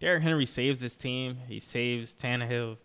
[0.00, 1.38] Derrick Henry saves this team.
[1.48, 2.76] He saves Tannehill.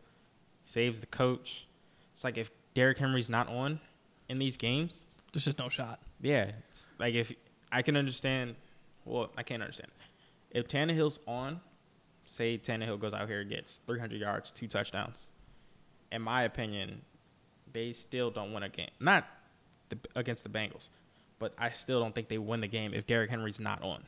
[0.63, 1.67] He saves the coach.
[2.13, 3.79] It's like if Derrick Henry's not on
[4.29, 5.99] in these games, there's just no shot.
[6.21, 7.33] yeah, it's like if
[7.71, 8.55] I can understand.
[9.05, 9.91] Well, I can't understand.
[10.51, 11.61] If Tannehill's on,
[12.25, 15.31] say Tannehill goes out here and gets 300 yards, two touchdowns.
[16.11, 17.01] In my opinion,
[17.77, 18.89] they still don't win a game.
[18.99, 19.25] Not
[19.89, 20.89] the, against the Bengals,
[21.39, 24.03] but I still don't think they win the game if Derrick Henry's not on.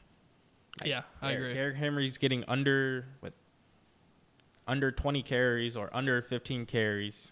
[0.79, 1.53] Like, Yeah, I Derrick- agree.
[1.53, 3.33] Derrick Henry's getting under what?
[4.67, 7.31] Under 20 carries or under 15 carries,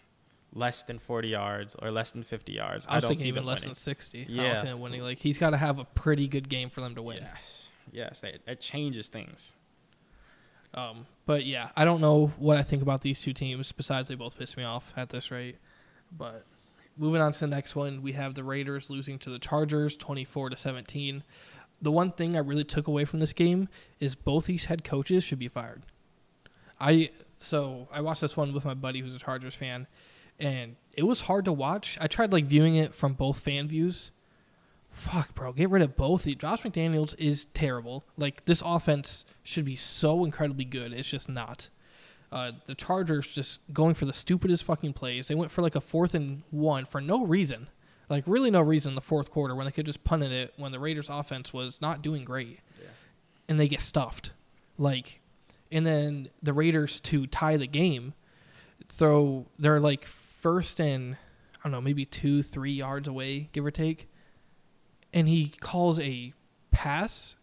[0.54, 2.88] less than 40 yards or less than 50 yards.
[2.90, 3.70] I was don't thinking see even less winning.
[3.70, 4.22] than sixty.
[4.22, 4.52] I Yeah.
[4.54, 5.02] was thinking winning.
[5.02, 7.18] Like he's got to have a pretty good game for them to win.
[7.22, 9.54] Yes, yes, that, that changes things.
[10.74, 13.72] Um, but yeah, I don't know what I think about these two teams.
[13.72, 15.58] Besides, they both piss me off at this rate.
[16.16, 16.46] But
[16.98, 20.50] moving on to the next one, we have the Raiders losing to the Chargers, twenty-four
[20.50, 21.24] to seventeen.
[21.82, 25.24] The one thing I really took away from this game is both these head coaches
[25.24, 25.84] should be fired.
[26.80, 29.86] I so I watched this one with my buddy who's a Chargers fan,
[30.40, 31.98] and it was hard to watch.
[32.02, 34.12] I tried like viewing it from both fan views.
[34.90, 36.26] Fuck, bro, get rid of both.
[36.26, 38.04] Josh McDaniels is terrible.
[38.18, 40.92] Like this offense should be so incredibly good.
[40.94, 41.70] It's just not.
[42.32, 45.28] Uh, the Chargers just going for the stupidest fucking plays.
[45.30, 47.70] They went for like a fourth and one for no reason,
[48.10, 50.72] like really no reason in the fourth quarter when they could just punt it when
[50.74, 52.90] the Raiders' offense was not doing great, Yeah.
[53.48, 54.32] and they get stuffed.
[54.78, 55.22] Like,
[55.72, 58.14] and then the Raiders to tie the game,
[58.90, 63.72] throw they're like first and I don't know maybe two three yards away, give or
[63.72, 64.10] take,
[65.14, 66.34] and he calls a
[66.72, 67.36] pass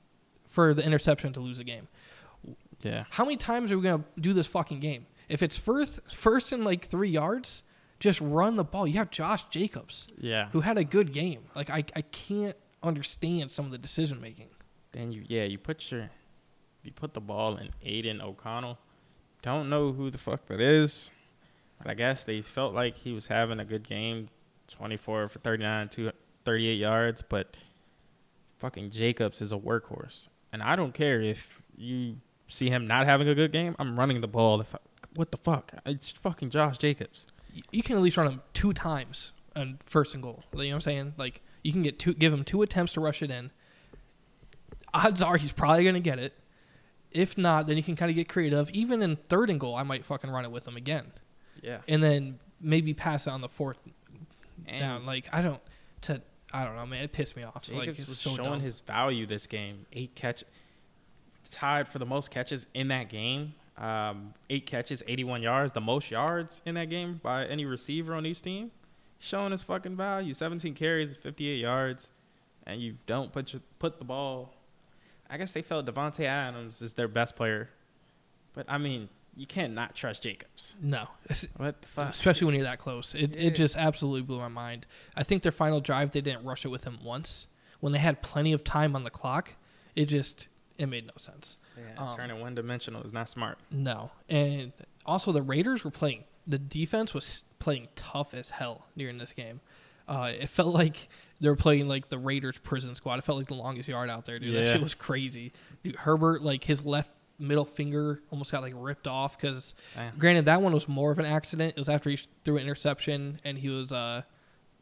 [0.46, 1.88] for the interception to lose the game.
[2.84, 5.06] Yeah, How many times are we gonna do this fucking game?
[5.28, 7.62] If it's first first and like three yards,
[7.98, 8.86] just run the ball.
[8.86, 10.50] You have Josh Jacobs yeah.
[10.52, 11.44] who had a good game.
[11.56, 14.48] Like I I can't understand some of the decision making.
[14.92, 16.10] Then you, yeah, you put your,
[16.84, 18.78] you put the ball in Aidan O'Connell.
[19.42, 21.10] Don't know who the fuck that is,
[21.78, 24.28] but I guess they felt like he was having a good game,
[24.68, 26.12] 24 for 39, two,
[26.44, 27.22] 38 yards.
[27.22, 27.56] But
[28.58, 32.18] fucking Jacobs is a workhorse, and I don't care if you
[32.48, 33.74] see him not having a good game.
[33.78, 34.60] I'm running the ball.
[34.60, 34.78] If I,
[35.14, 35.72] what the fuck?
[35.86, 37.26] It's fucking Josh Jacobs.
[37.70, 40.42] You can at least run him two times on first and goal.
[40.52, 41.14] You know what I'm saying?
[41.16, 43.50] Like you can get two, give him two attempts to rush it in.
[44.92, 46.34] Odds are he's probably gonna get it.
[47.10, 48.70] If not, then you can kind of get creative.
[48.70, 51.12] Even in third and goal, I might fucking run it with him again,
[51.62, 53.78] Yeah, and then maybe pass it on the fourth
[54.66, 55.06] and down.
[55.06, 55.60] Like I don't
[56.02, 56.20] to
[56.52, 57.04] I don't know, man.
[57.04, 57.64] It pissed me off.
[57.64, 58.60] Jacobs like it's was so showing dumb.
[58.60, 59.86] his value this game.
[59.92, 60.44] Eight catch,
[61.54, 63.54] tied for the most catches in that game.
[63.78, 68.24] Um, eight catches, 81 yards, the most yards in that game by any receiver on
[68.26, 68.70] each team.
[69.18, 70.34] Showing his fucking value.
[70.34, 72.10] 17 carries, 58 yards,
[72.66, 74.52] and you don't put your, put the ball.
[75.30, 77.70] I guess they felt Davante Adams is their best player,
[78.54, 80.76] but I mean, you can't not trust Jacobs.
[80.80, 81.08] no,
[81.56, 82.10] What the fuck?
[82.10, 83.14] especially when you're that close.
[83.14, 83.48] It Yeah.
[83.48, 84.86] it just absolutely blew my mind.
[85.16, 87.46] I think their final drive they didn't rush it with him once
[87.80, 89.54] when they had plenty of time on the clock.
[89.96, 90.46] It just
[90.78, 91.58] it made no sense.
[91.76, 93.58] Yeah, Um, turning one dimensional is not smart.
[93.70, 94.72] No, and
[95.06, 96.24] also the Raiders were playing.
[96.46, 99.60] The defense was playing tough as hell during this game.
[100.06, 101.08] Uh, it felt like
[101.40, 103.18] they were playing like the Raiders prison squad.
[103.18, 104.54] It felt like the longest yard out there, dude.
[104.54, 105.52] That shit was crazy.
[105.82, 109.74] Dude, Herbert, like his left middle finger almost got like ripped off because
[110.18, 111.70] Granted, that one was more of an accident.
[111.76, 114.22] It was after he threw an interception and he was uh,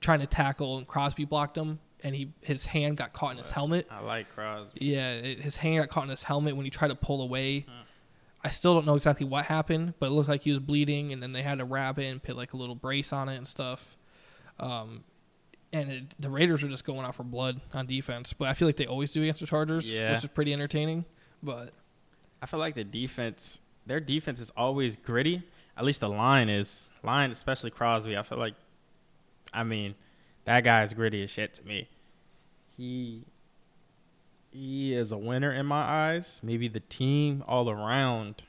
[0.01, 3.51] trying to tackle and Crosby blocked him, and he his hand got caught in his
[3.51, 3.87] helmet.
[3.91, 4.85] I like Crosby.
[4.85, 7.67] Yeah, it, his hand got caught in his helmet when he tried to pull away.
[8.45, 11.23] I still don't know exactly what happened, but it looked like he was bleeding, and
[11.23, 13.47] then they had to wrap it and put like a little brace on it and
[13.47, 13.97] stuff.
[14.59, 15.05] Um,
[15.73, 18.67] and it, the Raiders are just going out for blood on defense, but I feel
[18.69, 20.13] like they always do against the Chargers, Yeah.
[20.15, 21.05] which is pretty entertaining.
[21.43, 21.71] But
[22.43, 25.43] I feel like the defense, their defense is always gritty.
[25.77, 28.17] At least the line is line, especially Crosby.
[28.17, 28.55] I feel like,
[29.55, 29.95] I mean,
[30.45, 31.89] That guy is gritty as shit to me.
[32.77, 33.25] He
[34.51, 36.41] he is a winner in my eyes.
[36.43, 38.43] Maybe the team all around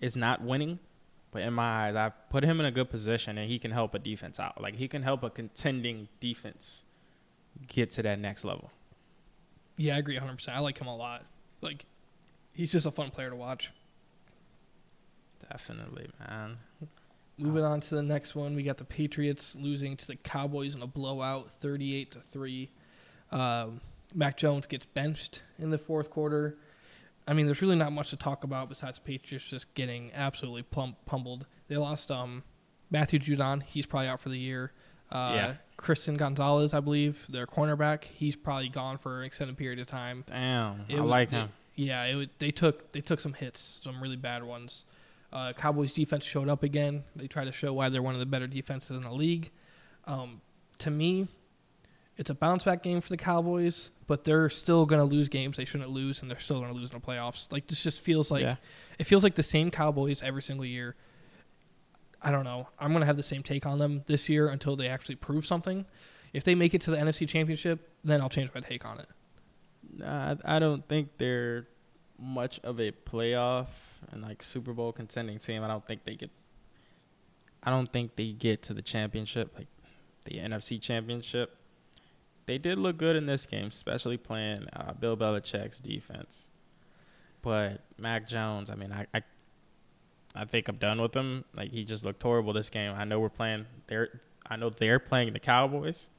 [0.00, 0.80] is not winning,
[1.30, 3.94] but in my eyes, I put him in a good position and he can help
[3.94, 4.60] a defense out.
[4.60, 6.82] Like he can help a contending defense
[7.68, 8.70] get to that next level.
[9.76, 10.48] Yeah, I agree 100%.
[10.48, 11.24] I like him a lot.
[11.60, 11.84] Like,
[12.52, 13.70] he's just a fun player to watch.
[15.50, 16.58] Definitely, man.
[17.36, 20.82] Moving on to the next one, we got the Patriots losing to the Cowboys in
[20.82, 22.70] a blowout, 38 to three.
[23.32, 23.80] Um,
[24.14, 26.56] Mac Jones gets benched in the fourth quarter.
[27.26, 30.96] I mean, there's really not much to talk about besides Patriots just getting absolutely plump,
[31.06, 31.46] pummeled.
[31.66, 32.44] They lost um,
[32.90, 33.62] Matthew Judon.
[33.64, 34.72] He's probably out for the year.
[35.10, 35.54] Uh, Yeah.
[35.76, 38.04] Christian Gonzalez, I believe, their cornerback.
[38.04, 40.22] He's probably gone for an extended period of time.
[40.28, 41.48] Damn, It I wa- like it- him.
[41.74, 44.84] Yeah, it, wa- they took they took some hits, some really bad ones.
[45.34, 47.02] Uh, Cowboys defense showed up again.
[47.16, 49.50] They try to show why they're one of the better defenses in the league.
[50.06, 50.40] Um,
[50.78, 51.26] to me,
[52.16, 55.56] it's a bounce back game for the Cowboys, but they're still going to lose games
[55.56, 57.50] they shouldn't lose, and they're still going to lose in the playoffs.
[57.50, 58.56] Like this just feels like Yeah.
[58.98, 60.94] it feels like the same Cowboys every single year.
[62.22, 62.68] I don't know.
[62.78, 65.44] I'm going to have the same take on them this year until they actually prove
[65.44, 65.84] something.
[66.32, 69.06] If they make it to the NFC Championship, then I'll change my take on it.
[69.98, 71.66] Nah, I I don't think they're
[72.18, 73.66] much of a playoff
[74.12, 75.62] and like Super Bowl contending team.
[75.62, 76.30] I don't think they get.
[77.62, 79.68] I don't think they get to the championship, like
[80.26, 81.56] the NFC Championship.
[82.46, 86.50] They did look good in this game, especially playing uh, Bill Belichick's defense.
[87.40, 89.22] But Mac Jones, I mean, I, I,
[90.34, 91.44] I think I'm done with him.
[91.54, 92.94] Like he just looked horrible this game.
[92.96, 93.66] I know we're playing.
[93.86, 94.20] They're.
[94.46, 96.10] I know they're playing the Cowboys.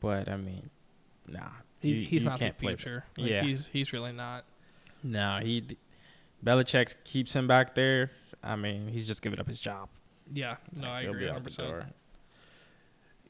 [0.00, 0.68] But I mean,
[1.26, 1.40] nah.
[1.80, 3.04] He's, you- he's you not the future.
[3.16, 3.42] Like, Yeah.
[3.42, 4.44] he's he's really not.
[5.02, 5.64] No, he
[6.44, 8.10] Belichick keeps him back there.
[8.42, 9.88] I mean, he's just giving up his job.
[10.32, 11.84] Yeah, no, Like, I agree 100%.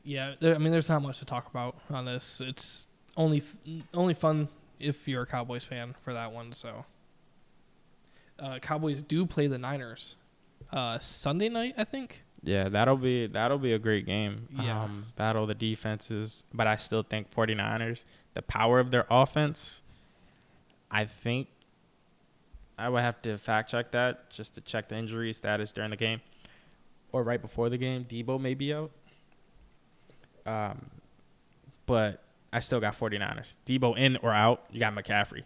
[0.02, 2.40] Yeah, there, I mean, there's not much to talk about on this.
[2.40, 3.56] It's only f-
[3.92, 4.48] only fun
[4.78, 6.52] if you're a Cowboys fan for that one.
[6.52, 6.84] So,
[8.38, 10.16] uh, Cowboys do play the Niners
[10.72, 12.22] uh, Sunday night, I think.
[12.42, 14.48] Yeah, that'll be that'll be a great game.
[14.58, 14.84] Yeah.
[14.84, 19.82] Um, battle the defenses, but I still think 49ers, the power of their offense,
[20.90, 21.48] I think
[22.80, 25.96] I would have to fact check that just to check the injury status during the
[25.96, 26.20] game
[27.12, 28.04] or right before the game.
[28.04, 28.90] Deebo may be out.
[30.46, 30.86] Um,
[31.86, 32.22] but
[32.52, 33.56] I still got 49ers.
[33.66, 35.42] Deebo in or out, you got McCaffrey.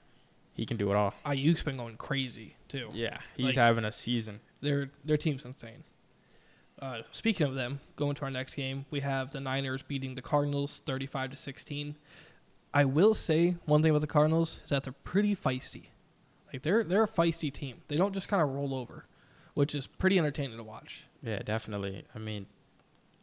[0.55, 1.13] He can do it all.
[1.27, 2.89] Aiyuk's been going crazy too.
[2.93, 4.41] Yeah, he's Like- having a season.
[4.61, 5.83] Their their team's insane.
[6.79, 10.23] Uh, speaking of them, going to our next game, we have the Niners beating the
[10.23, 11.97] Cardinals 35 to 16.
[12.73, 15.87] I will say one thing about the Cardinals is that they're pretty feisty.
[16.55, 17.79] Like they're they're a feisty team.
[17.89, 19.07] They don't just kind of roll over,
[19.55, 21.05] which is pretty entertaining to watch.
[21.21, 22.05] Yeah, definitely.
[22.15, 22.47] I mean,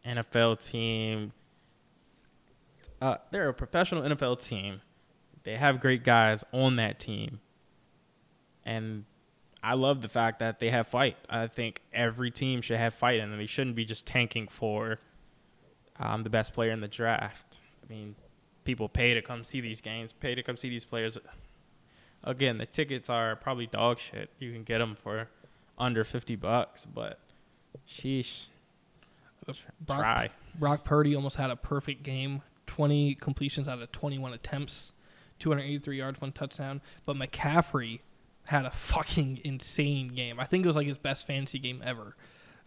[0.05, 1.31] NFL team.
[3.01, 4.81] Uh, they're a professional NFL team.
[5.43, 7.39] They have great guys on that team,
[8.65, 9.05] and
[9.63, 11.15] I love the fact that they have fight.
[11.29, 14.99] I think every team should have fight, and they shouldn't be just tanking for
[15.97, 17.59] um, the best player in the draft.
[17.81, 18.15] I mean,
[18.65, 21.17] people pay to come see these games, pay to come see these players.
[22.23, 24.29] Again, the tickets are probably dog shit.
[24.39, 25.29] You can get them for
[25.77, 27.19] under fifty bucks, but
[27.87, 28.47] sheesh.
[29.79, 30.29] Brock, Try.
[30.59, 34.93] Brock Purdy almost had a perfect game 20 completions out of 21 attempts,
[35.39, 36.79] 283 yards, one touchdown.
[37.05, 37.99] But McCaffrey
[38.47, 40.39] had a fucking insane game.
[40.39, 42.15] I think it was like his best fantasy game ever.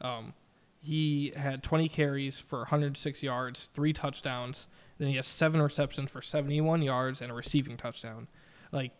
[0.02, 0.34] Um,
[0.82, 4.68] he had 20 carries for 106 yards, three touchdowns.
[4.98, 8.28] Then he has seven receptions for 71 yards and a receiving touchdown.
[8.72, 8.92] Like,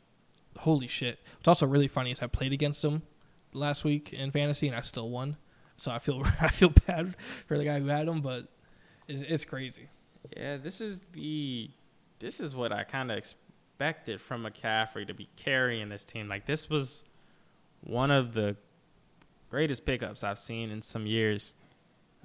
[0.59, 1.19] holy shit.
[1.37, 3.03] What's also really funny is I played against him
[3.53, 5.37] last week in fantasy and I still won.
[5.77, 8.49] So I feel I feel bad for the guy who had him, but
[9.09, 9.89] it's, it's crazy.
[10.37, 11.71] Yeah, this is the
[12.19, 16.29] this is what I kind of expected from McCaffrey to be carrying this team.
[16.29, 17.05] Like this was
[17.83, 18.57] one of the
[19.51, 21.55] greatest pickups I've seen in some years.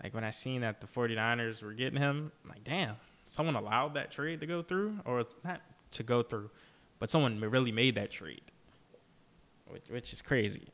[0.01, 3.95] Like when I seen that the 49ers were getting him, I'm like damn, someone allowed
[3.95, 5.61] that trade to go through or not
[5.91, 6.49] to go through,
[6.99, 8.41] but someone really made that trade.
[9.67, 10.69] Which, which is crazy.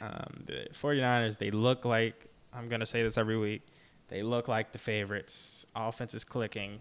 [0.00, 3.62] Um, the 49ers, they look like I'm going to say this every week.
[4.08, 5.64] They look like the favorites.
[5.74, 6.80] Offense is clicking.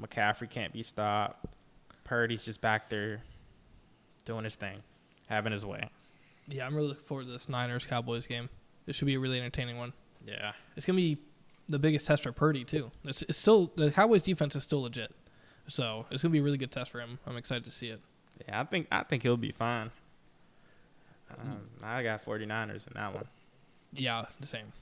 [0.00, 1.46] McCaffrey can't be stopped.
[2.04, 3.22] Purdy's just back there
[4.24, 4.78] doing his thing,
[5.28, 5.88] having his way.
[6.48, 8.48] Yeah, I'm really looking forward to this Niners Cowboys game.
[8.86, 9.92] This should be a really entertaining one.
[10.26, 10.52] Yeah.
[10.76, 11.18] It's gonna be
[11.68, 12.90] the biggest test for Purdy too.
[13.04, 15.14] It's, it's still the Cowboys defense is still legit,
[15.66, 17.18] so it's gonna be a really good test for him.
[17.26, 18.00] I'm excited to see it.
[18.46, 19.90] Yeah, I think I think he'll be fine.
[21.30, 23.26] Um, I got 49ers in that one.
[23.92, 24.72] Yeah, the same.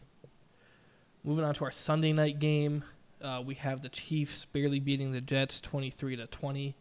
[1.25, 2.85] Moving on to our Sunday night game,
[3.23, 6.75] uh, we have the Chiefs barely beating the Jets 23 to 20.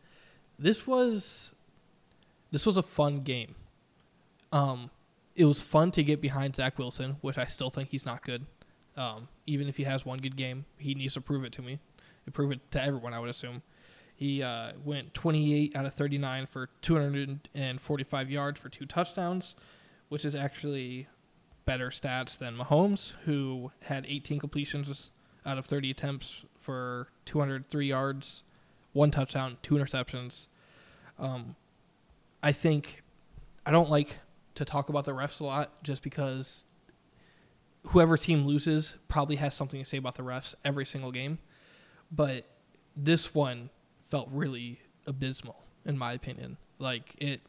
[0.58, 1.54] This was
[2.52, 3.56] this was a fun game.
[4.52, 4.90] Um,
[5.36, 8.46] it was fun to get behind Zach Wilson, which I still think he's not good.
[8.98, 11.80] Um, even if he has one good game, he needs to prove it to me.
[12.26, 13.64] And prove it to everyone, I would assume.
[14.22, 19.56] He uh, went 28 out of 39 for 245 yards for two touchdowns,
[20.10, 21.08] which is actually
[21.66, 25.10] better stats than Mahomes, who had 18 completions
[25.44, 28.44] out of 30 attempts for 203 yards,
[28.94, 30.46] one touchdown, two interceptions.
[31.18, 31.56] Um,
[32.44, 33.02] I think
[33.66, 34.20] I don't like
[34.54, 36.66] to talk about the refs a lot just because
[37.88, 41.40] whoever team loses probably has something to say about the refs every single game.
[42.12, 42.46] But
[42.96, 43.72] this one
[44.12, 46.58] felt really abysmal, in my opinion.
[46.78, 47.42] Like it,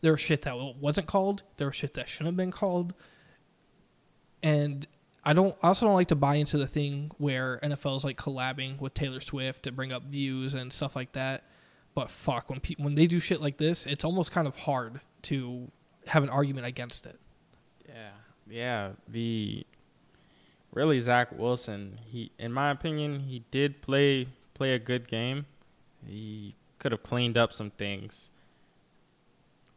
[0.00, 1.42] there was shit that wasn't called.
[1.58, 2.94] There was shit that shouldn't have been called.
[4.42, 4.86] And
[5.22, 5.54] I don't.
[5.62, 8.94] I also don't like to buy into the thing where NFL is like collabing with
[8.94, 11.44] Taylor Swift to bring up views and stuff like that.
[11.94, 15.00] But fuck, when pe- when they do shit like this, it's almost kind of hard
[15.22, 15.70] to
[16.06, 17.18] have an argument against it.
[17.86, 18.10] Yeah,
[18.48, 18.90] yeah.
[19.06, 19.66] The
[20.72, 21.98] really Zach Wilson.
[22.06, 25.44] He, in my opinion, he did play play a good game.
[26.06, 28.30] He could have cleaned up some things.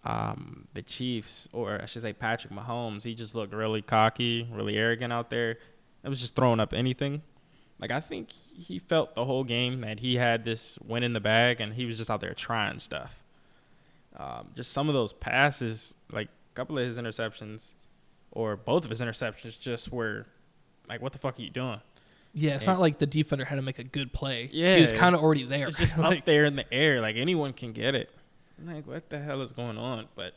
[0.05, 4.75] Um, the Chiefs, or I should say Patrick Mahomes, he just looked really cocky, really
[4.75, 5.57] arrogant out there.
[6.03, 7.21] It was just throwing up anything.
[7.79, 11.19] Like I think he felt the whole game that he had this win in the
[11.19, 13.11] bag, and he was just out there trying stuff.
[14.15, 17.73] Um, just some of those passes, like a couple of his interceptions,
[18.31, 20.25] or both of his interceptions, just were
[20.87, 21.81] like, "What the fuck are you doing?"
[22.33, 24.49] Yeah, it's And- not like the defender had to make a good play.
[24.51, 25.67] Yeah, he was kind of already there.
[25.67, 28.09] It's just like, up there in the air, like anyone can get it.
[28.59, 30.07] I'm like, what the hell is going on?
[30.15, 30.33] But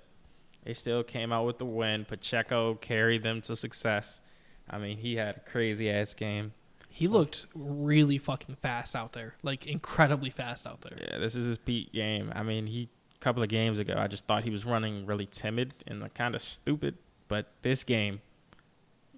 [0.64, 2.04] they still came out with the win.
[2.04, 4.20] Pacheco carried them to success.
[4.68, 6.52] I mean, he had a crazy ass game.
[6.90, 10.98] he looked really fucking fast out there, like incredibly fast out there.
[11.00, 12.32] Yeah, this is his peak game.
[12.34, 15.26] I mean, he a couple of games ago, I just thought he was running really
[15.26, 16.96] timid and like, kind of stupid.
[17.28, 18.20] But this game,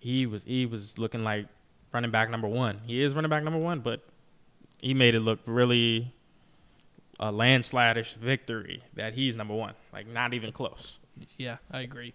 [0.01, 1.47] he was he was looking like
[1.93, 2.81] running back number one.
[2.85, 4.07] He is running back number one, but
[4.81, 6.15] he made it look really
[7.21, 9.75] a landslide-ish victory that he's number one.
[9.93, 10.99] Like not even close.
[11.37, 12.15] Yeah, I agree.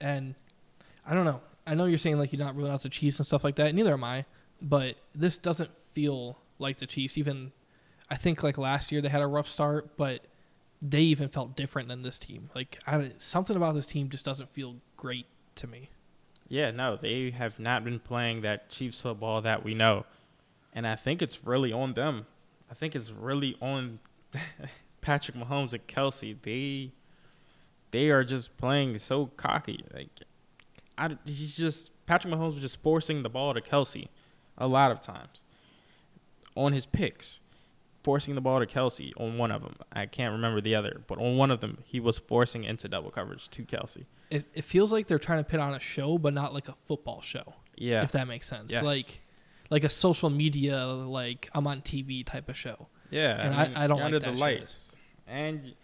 [0.00, 0.34] And
[1.06, 1.40] I don't know.
[1.66, 3.74] I know you're saying like you're not ruling out the Chiefs and stuff like that.
[3.74, 4.26] Neither am I.
[4.60, 7.16] But this doesn't feel like the Chiefs.
[7.16, 7.52] Even
[8.10, 10.26] I think like last year they had a rough start, but
[10.82, 12.50] they even felt different than this team.
[12.54, 15.88] Like I, something about this team just doesn't feel great to me.
[16.48, 20.04] Yeah, no, they have not been playing that Chiefs football that we know.
[20.72, 22.26] And I think it's really on them.
[22.70, 24.00] I think it's really on
[25.00, 26.36] Patrick Mahomes and Kelce.
[26.42, 26.92] They
[27.92, 29.84] they are just playing so cocky.
[29.94, 30.08] Like
[30.98, 34.08] I, he's just Patrick Mahomes was just forcing the ball to Kelce
[34.58, 35.44] a lot of times
[36.56, 37.40] on his picks.
[38.04, 39.74] Forcing the ball to Kelce on one of them.
[39.92, 43.10] I can't remember the other, but on one of them, he was forcing into double
[43.10, 44.04] coverage to Kelce.
[44.30, 46.74] It, it feels like they're trying to put on a show, but not like a
[46.86, 47.54] football show.
[47.76, 48.02] Yeah.
[48.04, 48.70] If that makes sense.
[48.70, 48.82] Yes.
[48.84, 49.20] Like
[49.70, 52.86] like a social media like I'm on TV type of show.
[53.10, 54.96] Yeah, And I- I don't you're like under that the lights,
[55.26, 55.74] and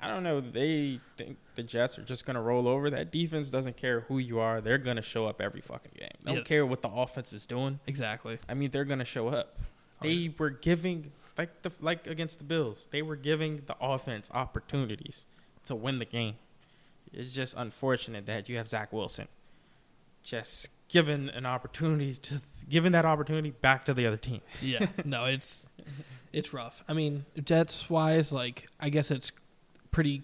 [0.00, 0.40] I don't know.
[0.40, 2.90] They think the Jets are just gonna roll over.
[2.90, 6.08] That defense doesn't care who you are; they're gonna show up every fucking game.
[6.24, 6.42] They don't Yeah.
[6.44, 7.78] care what the offense is doing.
[7.86, 8.38] Exactly.
[8.48, 9.56] I mean, they're gonna show up.
[10.00, 12.88] Oh, They were giving like the like against the Bills.
[12.90, 15.24] They were giving the offense opportunities
[15.64, 16.34] to win the game.
[17.12, 19.28] It's just unfortunate that you have Zach Wilson
[20.22, 24.40] just given an opportunity to giving that opportunity back to the other team.
[24.62, 24.86] Yeah.
[25.04, 25.64] no, it's
[26.32, 26.82] it's rough.
[26.88, 29.32] I mean, Jets wise, like I guess it's
[29.90, 30.22] pretty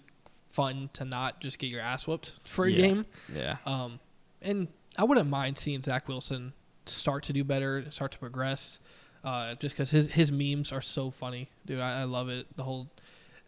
[0.49, 2.77] fun to not just get your ass whooped for a Yeah.
[2.77, 3.05] game.
[3.33, 3.57] Yeah.
[3.65, 3.99] Um,
[4.41, 6.53] and I wouldn't mind seeing Zach Wilson
[6.85, 8.79] start to do better, start to progress.
[9.25, 11.79] Uh, just because his his memes are so funny, dude.
[11.81, 12.45] I, I love it.
[12.55, 12.87] The whole,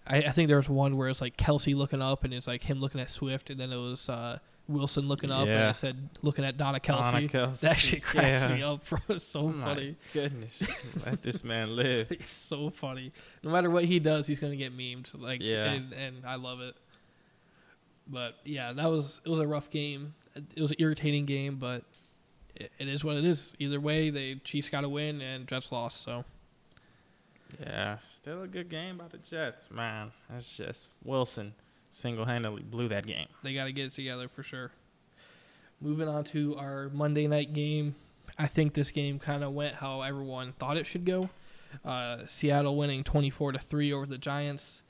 [0.08, 2.64] I, I think there was one where it's like Kelce looking up and it's like
[2.64, 6.10] him looking at Swift, and then it was uh, Wilson looking up and I said
[6.24, 7.12] looking at Donna Kelce.
[7.12, 7.60] Donna Kelce.
[7.60, 8.56] That shit cracks Yeah.
[8.56, 8.98] me up, bro.
[9.10, 9.96] It's so My funny.
[10.14, 10.64] Goodness,
[11.06, 12.12] let this man live.
[12.12, 13.12] It's so funny.
[13.44, 15.14] No matter what he does, he's gonna get memed.
[15.22, 15.66] Like, Yeah.
[15.74, 16.74] and, and I love it.
[18.08, 20.16] But yeah, that was it was a rough game.
[20.56, 21.84] It was an irritating game, but
[22.60, 23.56] it, it is what it is.
[23.60, 26.02] Either way, the Chiefs got to win and Jets lost.
[26.04, 26.26] So
[27.60, 30.12] Yeah, still a good game by the Jets, man.
[30.30, 31.54] That's just Wilson
[31.90, 33.28] single-handedly blew that game.
[33.44, 34.72] they got to get it together for sure.
[35.80, 37.96] Moving on to our Monday night game,
[38.38, 41.30] I think this game kind of went how everyone thought it should go.
[41.86, 44.82] Uh, Seattle winning twenty four to three over the Giants.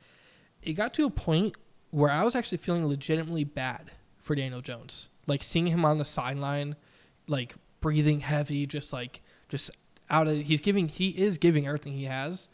[0.63, 1.55] It got to a point
[1.91, 5.07] where I was actually feeling legitimately bad for Daniel Jones.
[5.27, 6.75] Like seeing him on the sideline,
[7.27, 9.71] like breathing heavy, just like just
[10.09, 12.47] out of he's giving he is giving everything he has.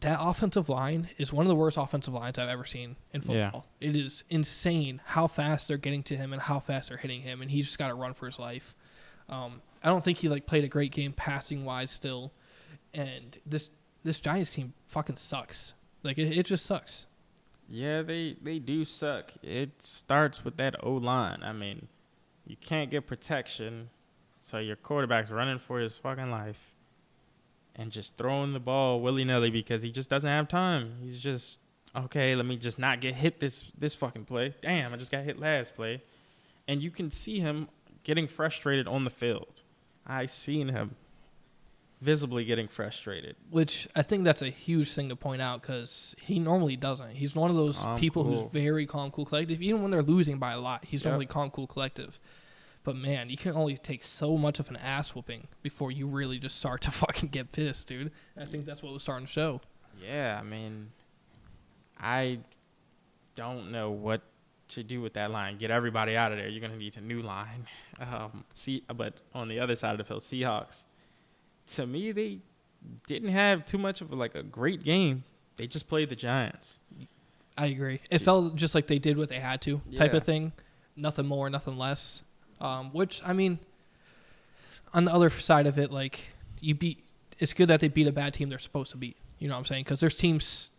[0.00, 3.50] That offensive line is one of the worst offensive lines I've ever seen in Yeah.
[3.50, 3.66] football.
[3.80, 7.42] It is insane how fast they're getting to him and how fast they're hitting him,
[7.42, 8.74] and he's just got to run for his life.
[9.28, 12.32] Um, I don't think he like played a great game passing wise still,
[12.94, 13.70] and this
[14.02, 15.74] this Giants team fucking sucks.
[16.02, 17.06] Like it, it just sucks.
[17.68, 19.32] Yeah, they they do suck.
[19.42, 21.40] It starts with that O line.
[21.42, 21.88] I mean,
[22.50, 23.90] you can't get protection,
[24.40, 26.74] so your quarterback's running for his fucking life,
[27.76, 30.94] and just throwing the ball willy nilly because he just doesn't have time.
[31.00, 31.58] He's just
[31.94, 32.34] okay.
[32.34, 34.54] Let me just not get hit this this fucking play.
[34.60, 36.02] Damn, I just got hit last play,
[36.66, 37.68] and you can see him
[38.02, 39.62] getting frustrated on the field.
[40.04, 40.96] I seen him
[42.00, 43.36] visibly getting frustrated.
[43.50, 47.10] Which I think that's a huge thing to point out because he normally doesn't.
[47.10, 48.42] He's one of those Calm, people cool.
[48.44, 49.60] who's very calm, cool, collective.
[49.60, 51.10] Even when they're losing by a lot, he's Yep.
[51.10, 52.18] normally calm, cool, collective.
[52.82, 56.38] But man, you can only take so much of an ass whooping before you really
[56.38, 58.10] just start to fucking get pissed, dude.
[58.38, 59.60] I think that's what was starting to show.
[60.02, 60.90] Yeah, I mean,
[61.98, 62.38] I
[63.36, 64.22] don't know what
[64.68, 65.58] to do with that line.
[65.58, 66.48] Get everybody out of there.
[66.48, 67.66] You're gonna need a new line.
[68.00, 70.84] Um, see, but on the other side of the field, Seahawks.
[71.74, 72.38] To me, they
[73.06, 75.24] didn't have too much of like a great game.
[75.58, 76.80] They just played the Giants.
[77.58, 78.00] I agree.
[78.10, 80.16] It felt just like they did what they had to, type Yeah.
[80.16, 80.52] of thing.
[80.96, 82.22] Nothing more, nothing less.
[82.60, 83.58] Um, which I mean,
[84.92, 86.20] on the other side of it, like
[86.60, 87.04] you beat.
[87.38, 89.16] It's good that they beat a bad team they're supposed to beat.
[89.38, 89.84] You know what I'm saying?
[89.84, 90.70] Because there's teams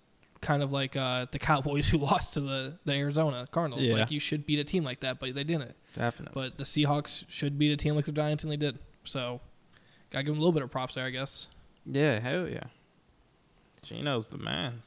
[0.41, 3.81] kind of like uh, the Cowboys who lost to the the Arizona Cardinals.
[3.83, 3.95] Yeah.
[3.95, 5.75] Like you should beat a team like that, but they didn't.
[5.93, 6.39] Definitely.
[6.39, 8.79] But the Seahawks should beat a team like the Giants, and they did.
[9.03, 9.41] So,
[10.11, 11.47] gotta give them a little bit of props there, I guess.
[11.85, 12.65] Yeah, hell yeah.
[13.81, 14.83] Geno's the man.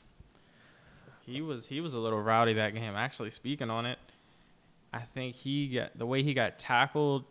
[1.27, 2.95] He was he was a little rowdy that game.
[2.95, 3.99] Actually, speaking on it,
[4.95, 7.25] I think he got the way he got tackled.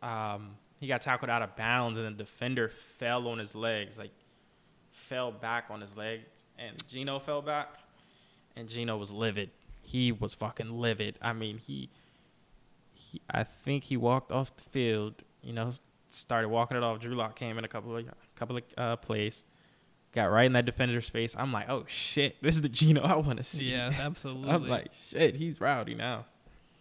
[0.00, 4.12] Um, he got tackled out of bounds, and the defender fell on his legs, like
[4.92, 7.74] fell back on his legs, and Geno fell back,
[8.54, 9.50] and Geno was livid.
[9.82, 11.18] He was fucking livid.
[11.20, 11.90] I mean, he,
[12.92, 15.14] he I think he walked off the field.
[15.42, 15.72] You know,
[16.10, 17.00] started walking it off.
[17.00, 18.04] Drew Lock came in a couple of
[18.36, 19.46] couple of uh, plays,
[20.12, 21.34] got right in that defender's face.
[21.36, 23.72] I'm like, oh shit, this is the Geno I want to see.
[23.72, 24.50] Yeah, absolutely.
[24.50, 26.26] I'm like, shit, he's rowdy now.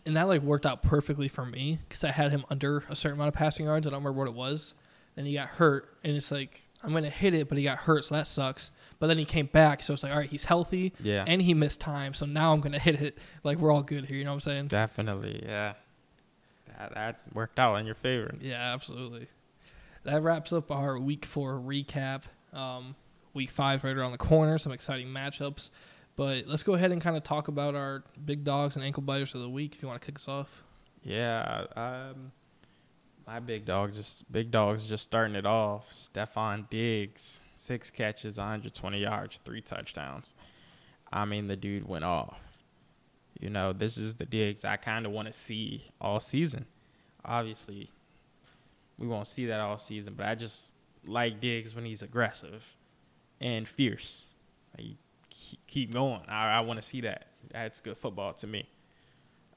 [0.06, 3.18] And that like worked out perfectly for me because I had him under a certain
[3.18, 3.88] amount of passing yards.
[3.88, 4.74] I don't remember what it was.
[5.16, 8.06] Then he got hurt, and it's like I'm gonna hit it, but he got hurt,
[8.06, 8.72] so that sucks.
[9.00, 11.54] But then he came back, so it's like all right, he's healthy, Yeah, and he
[11.54, 13.18] missed time, so now I'm gonna hit it.
[13.44, 14.68] Like we're all good here, you know what I'm saying?
[14.68, 15.74] definitely, yeah.
[16.80, 18.34] That that worked out in your favor.
[18.42, 19.28] Yeah, absolutely.
[20.04, 22.24] That wraps up our week four recap.
[22.52, 22.96] Um,
[23.34, 25.70] week five right around the corner, some exciting matchups.
[26.16, 29.34] But let's go ahead and kind of talk about our big dogs and ankle biters
[29.34, 29.76] of the week.
[29.76, 30.64] If you want to kick us off.
[31.04, 32.32] Yeah, um,
[33.28, 35.92] my big dog just big dogs just starting it off.
[35.92, 40.34] Stefon Diggs, six catches, 120 yards, three touchdowns.
[41.12, 42.40] I mean, the dude went off.
[43.40, 46.66] You know, this is the Diggs I kind of want to see all season.
[47.26, 47.90] Obviously,
[48.98, 50.72] we won't see that all season, but I just
[51.06, 52.76] like Diggs when he's aggressive
[53.42, 54.28] and fierce.
[55.68, 56.22] Keep- going.
[56.28, 57.28] I, I want to see that.
[57.52, 58.68] That's good football to me.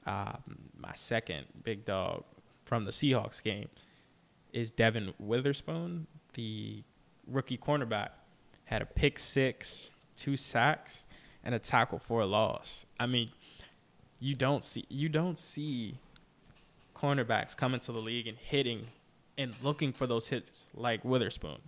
[0.05, 2.23] Um, my second big dog
[2.65, 3.69] from the Seahawks game
[4.53, 6.83] is Devon Witherspoon, the
[7.27, 8.09] rookie cornerback.
[8.65, 11.05] Had a pick six, two sacks,
[11.43, 12.85] and a tackle for a loss.
[12.99, 13.31] I mean,
[14.19, 15.99] you don't see you don't see
[16.95, 18.87] cornerbacks coming to the league and hitting
[19.37, 21.59] and looking for those hits like Witherspoon.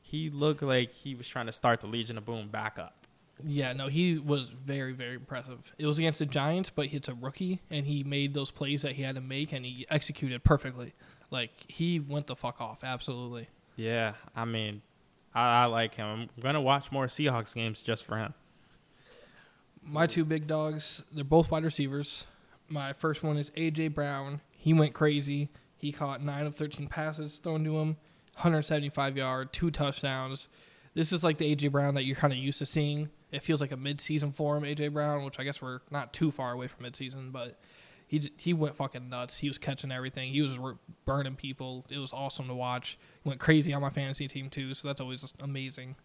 [0.00, 3.03] He looked like he was trying to start the Legion of Boom back up.
[3.42, 5.72] Yeah, no, he was very, very impressive.
[5.78, 8.92] It was against the Giants, but it's a rookie, and he made those plays that
[8.92, 10.94] he had to make, and he executed perfectly.
[11.30, 13.48] Like he went the fuck off, absolutely.
[13.76, 14.82] Yeah, I mean,
[15.34, 16.06] I, I like him.
[16.06, 18.34] I'm gonna watch more Seahawks games just for him.
[19.82, 22.24] My two big dogs, they're both wide receivers.
[22.68, 24.40] My first one is AJ Brown.
[24.52, 25.50] He went crazy.
[25.76, 27.96] He caught nine of thirteen passes thrown to him,
[28.36, 30.48] 175 yard, two touchdowns.
[30.94, 33.10] This is like the AJ Brown that you're kind of used to seeing.
[33.34, 36.30] It feels like a midseason for him, AJ Brown, which I guess we're not too
[36.30, 37.58] far away from mid-season, but
[38.06, 39.38] he he went fucking nuts.
[39.38, 40.32] He was catching everything.
[40.32, 40.58] He was
[41.04, 41.84] burning people.
[41.90, 42.98] It was awesome to watch.
[43.24, 45.96] Went crazy on my fantasy team too, so that's always amazing.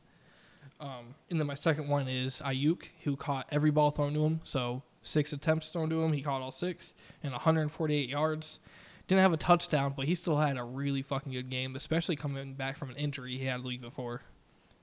[0.79, 4.39] Um, and then my second one is Aiyuk, who caught every ball thrown to him.
[4.43, 8.59] So six attempts thrown to him, he caught all six, and 148 yards.
[9.07, 12.53] Didn't have a touchdown, but he still had a really fucking good game, especially coming
[12.53, 14.21] back from an injury he had the week before.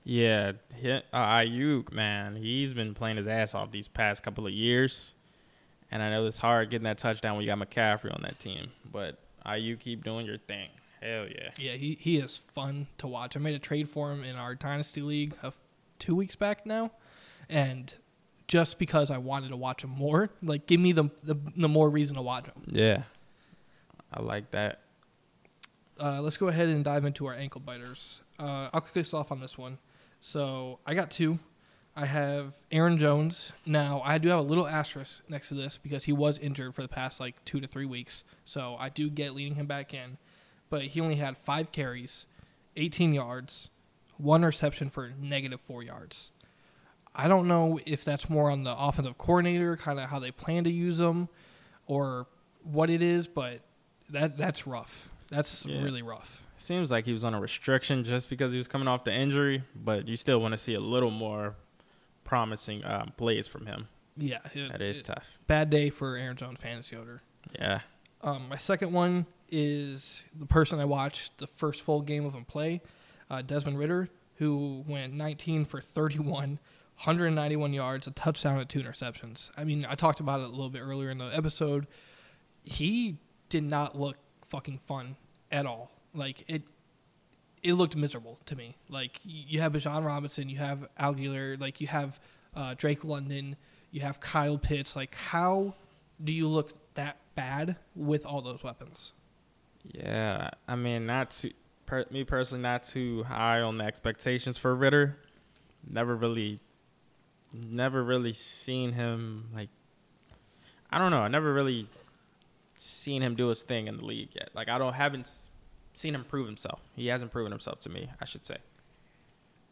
[0.09, 0.53] Yeah,
[1.11, 5.13] uh, Aiyuk, man, he's been playing his ass off these past couple of years,
[5.91, 8.71] and I know it's hard getting that touchdown when you got McCaffrey on that team.
[8.89, 10.69] But Aiyuk, keep doing your thing.
[11.01, 11.49] Hell yeah.
[11.57, 13.35] Yeah, he, he is fun to watch.
[13.35, 15.35] I made a trade for him in our Dynasty League
[15.99, 16.91] two weeks back now.
[17.49, 17.93] And
[18.47, 21.89] just because I wanted to watch him more, like give me the the, the more
[21.89, 22.63] reason to watch him.
[22.67, 23.03] Yeah.
[24.13, 24.79] I like that.
[25.99, 28.21] Uh, let's go ahead and dive into our ankle biters.
[28.39, 29.77] Uh, I'll kick us off on this one.
[30.19, 31.39] So I got two.
[31.95, 33.53] I have Aaron Jones.
[33.65, 36.81] Now I do have a little asterisk next to this because he was injured for
[36.83, 38.23] the past like two to three weeks.
[38.45, 40.17] So I do get leading him back in,
[40.69, 42.25] but he only had five carries,
[42.75, 43.69] 18 yards,
[44.17, 46.29] one reception for negative four yards.
[47.15, 50.65] I don't know if that's more on the offensive coordinator, kind of how they plan
[50.65, 51.29] to use them,
[51.87, 52.27] or
[52.63, 53.61] what it is, but
[54.11, 55.09] that that's rough.
[55.29, 55.81] That's Yeah.
[55.81, 56.43] really rough.
[56.57, 59.63] Seems like he was on a restriction just because he was coming off the injury,
[59.75, 61.55] but you still want to see a little more
[62.23, 63.87] promising um, plays from him.
[64.17, 65.37] Yeah, it- That is it- tough.
[65.47, 67.21] bad day for Aaron Jones fantasy owner.
[67.57, 67.81] Yeah.
[68.21, 72.43] Um, my second one is the person I watched the first full game of him
[72.45, 72.81] play,
[73.29, 76.59] uh, Desmond Ridder, who went 19 for 31,
[77.03, 79.51] 191 yards, a touchdown, and two interceptions.
[79.55, 81.85] I mean, I talked about it a little bit earlier in the episode.
[82.63, 85.15] He did not look fucking fun
[85.51, 85.91] at all.
[86.17, 86.63] Like it,
[87.63, 88.75] it looked miserable to me.
[88.89, 92.19] Like you have Bijan Robinson, you have Al Allgeier, like you have
[92.55, 93.55] uh, Drake London,
[93.91, 94.95] you have Kyle Pitts.
[94.95, 95.75] Like how
[96.23, 99.11] do you look that bad with all those weapons?
[99.83, 100.49] Yeah.
[100.67, 101.51] I mean, not too,
[101.85, 105.17] per, me personally, not too high on the expectations for Ridder.
[105.89, 106.59] Never really,
[107.53, 109.69] never really seen him like.
[110.89, 111.19] I don't know.
[111.19, 111.87] I never really
[112.77, 114.49] seen him do his thing in the league yet.
[114.53, 115.49] Like I don't haven't
[115.97, 116.81] seen him prove himself.
[116.95, 118.57] He hasn't proven himself to me, I should say.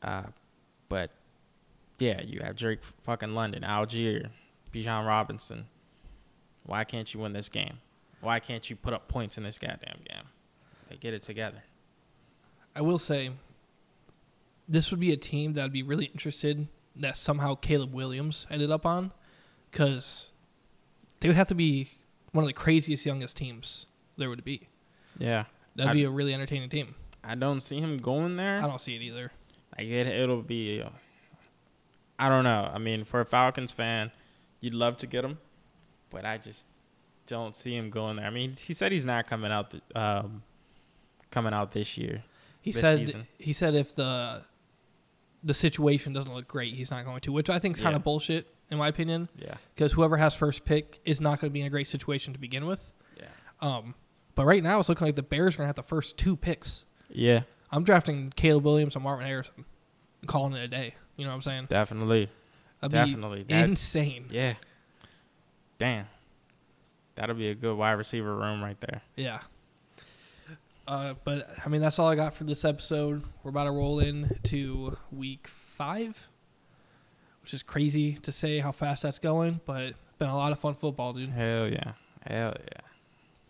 [0.01, 0.23] Uh,
[0.89, 1.11] but
[1.99, 4.29] yeah, you have Drake fucking London, Allgeier,
[4.73, 5.67] Bijan Robinson.
[6.65, 7.79] Why can't you win this game?
[8.21, 10.25] Why can't you put up points in this goddamn game?
[10.89, 11.63] They get it together.
[12.75, 13.31] I will say,
[14.67, 18.71] this would be a team that I'd be really interested that somehow Caleb Williams ended
[18.71, 19.11] up on,
[19.69, 20.31] because
[21.19, 21.89] they would have to be
[22.31, 23.85] one of the craziest youngest teams
[24.17, 24.67] there would be.
[25.17, 25.45] Yeah,
[25.75, 26.95] That'd I- be a really entertaining team.
[27.23, 28.59] I don't see him going there.
[28.59, 29.31] I don't see it either.
[29.77, 30.81] Like it, it'll be.
[30.81, 30.89] uh,
[32.19, 32.69] I don't know.
[32.73, 34.11] I mean, for a Falcons fan,
[34.61, 35.37] you'd love to get him,
[36.11, 36.65] but I just
[37.25, 38.25] don't see him going there.
[38.27, 39.71] I mean, he said he's not coming out.
[39.71, 40.43] The, um,
[41.31, 42.23] coming out this year.
[42.61, 43.27] He This said season.
[43.37, 44.43] he said if the
[45.43, 48.03] the situation doesn't look great, he's not going to, which I think is kind of
[48.03, 49.29] bullshit in my opinion.
[49.37, 52.33] Yeah, Because whoever has first pick is not going to be in a great situation
[52.33, 52.91] to begin with.
[53.17, 53.25] yeah,
[53.61, 53.93] Um,
[54.35, 56.35] but right now, it's looking like the Bears are going to have the first two
[56.35, 56.85] picks.
[57.09, 57.41] yeah.
[57.71, 59.65] I'm drafting Caleb Williams and Marvin Harrison,
[60.21, 60.93] and calling it a day.
[61.17, 61.65] You know what I'm saying?
[61.67, 62.29] Definitely,
[62.79, 63.43] That'd definitely.
[63.43, 64.27] That- insane.
[64.29, 64.53] yeah.
[65.77, 66.07] Damn,
[67.15, 69.01] that'll be a good wide receiver room right there.
[69.17, 69.39] Yeah.
[70.87, 73.23] Uh, but I mean, that's all I got for this episode.
[73.43, 76.27] We're about to roll in to week five,
[77.41, 80.75] which is crazy to say how fast that's going, but been a lot of fun
[80.75, 81.27] football, dude.
[81.29, 81.93] Hell yeah,
[82.25, 82.81] hell yeah.